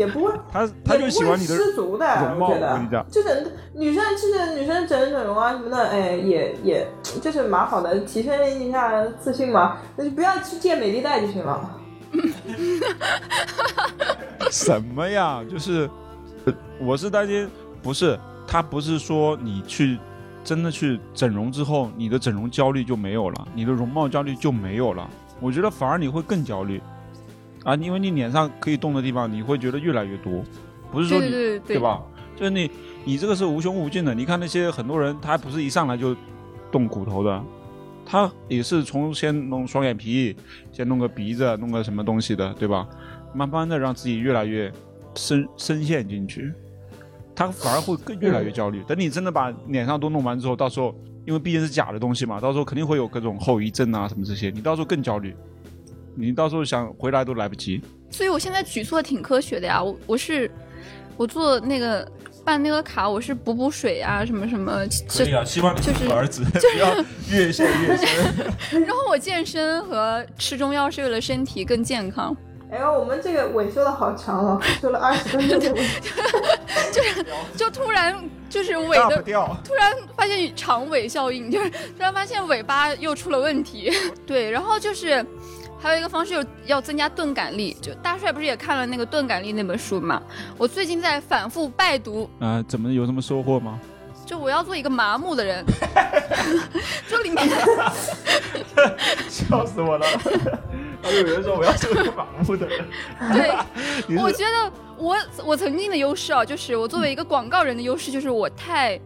[0.00, 2.48] 也不会，他他就喜欢你的失足的容貌。
[2.48, 6.88] 我跟你讲，就是女生，就是女生整整容啊什么的，哎，也也
[7.20, 9.76] 就是蛮好的，提升一下自信嘛。
[9.94, 11.78] 那就不要去借美丽贷就行了。
[14.50, 15.44] 什么呀？
[15.50, 15.90] 就是，
[16.80, 17.46] 我是担心，
[17.82, 18.18] 不是。
[18.52, 19.98] 他不是说你去
[20.44, 25.08] 真的去整容之后，你的整容焦虑就没有了，你的容貌焦虑就没有了。
[25.40, 26.78] 我觉得反而你会更焦虑
[27.64, 30.44] 啊，因为你脸上可以动的地方，你会觉得越来越多。
[30.90, 31.30] 不是说你
[31.66, 32.02] 对吧？
[32.36, 32.70] 就是你
[33.06, 34.14] 你这个是无穷无尽的。
[34.14, 36.14] 你看那些很多人，他不是一上来就
[36.70, 37.42] 动骨头的，
[38.04, 40.36] 他也是从先弄双眼皮，
[40.70, 42.86] 先弄个鼻子，弄个什么东西的，对吧？
[43.32, 44.70] 慢慢的让自己越来越
[45.14, 46.52] 深深陷进去。
[47.34, 48.82] 他反而会更越来越焦虑。
[48.88, 50.94] 等你真的把脸上都弄完之后，到时候
[51.26, 55.34] 因为毕竟是假的东西嘛，到时候肯定会有各种后遗症啊什么这些，你到时候更焦虑，
[56.14, 57.82] 你到时候想回来都来不及。
[58.10, 60.50] 所以我现在举措挺科学的呀，我我是
[61.16, 62.06] 我做那个
[62.44, 64.84] 办那个卡，我是补补水啊什么什么。
[65.08, 66.94] 可以啊，希望你是儿子，不要
[67.30, 68.08] 越陷越深。
[68.82, 72.36] 然后我健身和吃中药是为了身体更健康。
[72.72, 75.60] 哎呦，我们这个尾修的好长哦， 修了二十分钟。
[76.90, 77.26] 就是
[77.56, 78.14] 就突然
[78.48, 79.22] 就是尾的，
[79.62, 83.92] 突然发现长尾效应， 就是突然发现尾巴又出了问题。
[84.26, 85.24] 对，然后就是
[85.78, 87.76] 还有一个方式，要增加钝感力。
[87.82, 90.22] 就大帅不是也看了那个钝感力那本书嘛？
[90.56, 92.28] 我最近在反复拜读。
[92.40, 93.78] 啊，怎么有什么收获吗？
[94.24, 95.62] 就我要做一个麻木的人。
[97.06, 97.46] 就里面。
[99.28, 100.06] 笑死我了。
[101.02, 102.86] 还有人说我要做一个盲目的人。
[103.32, 103.50] 对，
[104.16, 109.00] 我觉得我我曾经的优势啊，就是我作为一个广告人的优势，就是我太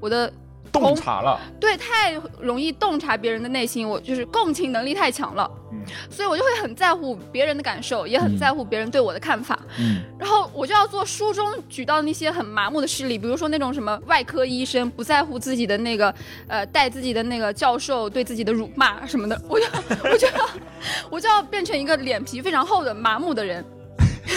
[0.00, 0.32] 我的。
[0.72, 5.80] 洞察了，对，太容易洞察别人的内心，我就是共情能力太强了，嗯，
[6.10, 16.14] 所以我就会很在乎别人的感受，也很在乎别人对我的看法，嗯，然后我就要做书中举到那些很麻木的事例，比如说那种什么外科医生不在乎自己的那个，
[16.46, 19.66] 呃，带自己的那个教授对自己的辱骂什么的， 我就
[20.04, 20.50] 我就要
[21.10, 23.64] 我就要变成一个脸皮非常厚的麻木的人。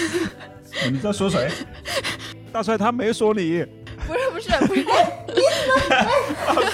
[0.92, 1.50] 你在说谁？
[2.52, 3.66] 大帅他没说你。
[4.08, 4.86] 不是不是不是，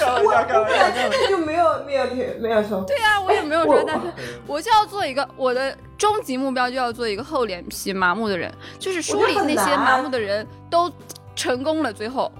[0.05, 0.29] 我我
[0.65, 2.05] 本来现在就没有没有
[2.39, 2.81] 没有说。
[2.83, 4.07] 对啊，我也没有说，但是
[4.47, 8.51] 我就要做一个我的终极目标，就要做一个厚脸皮麻木的人。
[8.79, 10.91] 就是书里那些麻木的人都
[11.35, 12.31] 成功了，最后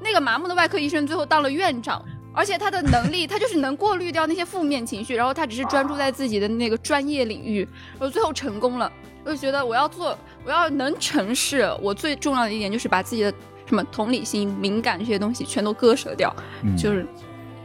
[0.00, 2.04] 那个麻木的外科医生最后当了院长，
[2.34, 7.68] 而且他的能力，他就是能过滤掉那些负面情绪，然后他只是专注在自己的那个专业领域，
[7.98, 8.90] 然后最后成功了。
[9.22, 13.32] 我就觉得我要做，我要能成事，我最重要的一点就是把自己的。
[13.70, 16.34] 什么同理心、敏感这些东西全都割舍掉，
[16.76, 17.06] 就是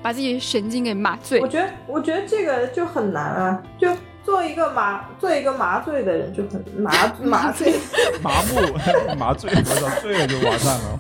[0.04, 1.40] 把自己神经给麻醉。
[1.42, 3.64] 我觉得，我觉得这个就很难啊！
[3.76, 3.90] 就
[4.24, 6.92] 做一个麻，做一个麻醉的人就很麻
[7.24, 7.74] 麻醉，
[8.22, 11.00] 麻木麻醉，我操，醉了就完蛋了。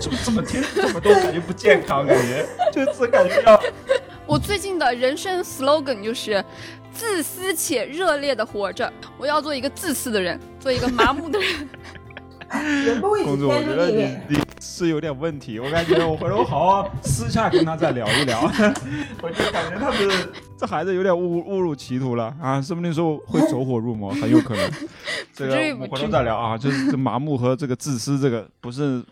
[0.00, 3.62] 怎么怎么听怎么都感觉不健康，感觉就是感觉要。
[4.24, 6.42] 我最近的人生 slogan 就是
[6.90, 8.90] 自私且热烈的活着。
[9.18, 11.68] 我要做一个自私的人，做一个麻木的人。
[13.00, 18.40] 公主，我觉得你你是有点问题，我感觉我回头好好私下跟他再聊一聊。
[19.22, 20.08] 我就感觉他是
[20.56, 24.70] 这孩子有点误误入歧途了啊，说不定说会走火入魔，很有可能。
[25.34, 29.02] 这个我们回头再聊啊，就是这麻木和这个自私，这个不是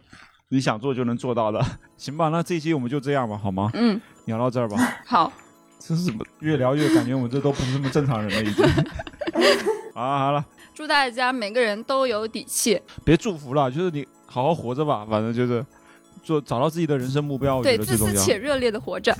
[0.48, 1.64] 你想做就能做到的。
[1.96, 3.70] 行吧，那这期我们就这样吧，好吗？
[3.74, 4.76] 嗯，聊到这儿吧。
[5.06, 5.32] 好。
[5.84, 8.64] 这是怎么越聊越感觉我们这都不是什么正常人了，已经。
[9.92, 10.46] 好了，好了。
[10.82, 12.82] 祝大家每个人都有底气。
[13.04, 15.64] 别祝福了就是你好好活着吧反正就是
[16.24, 19.16] 做找到自己的人生目标对自私且热烈的活着。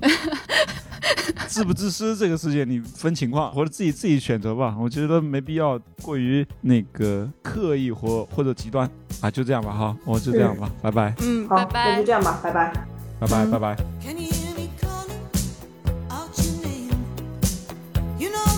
[1.46, 8.90] 自不自私这个事情你分情况或者自己自己选择吧我觉得没必要过于那个刻意或或者极端
[9.20, 11.14] 啊就这样吧哈我就这样吧拜拜。
[11.20, 11.98] 嗯好拜拜。
[11.98, 12.72] 就这样吧拜拜。
[13.20, 13.76] 拜拜拜
[18.20, 18.49] youknow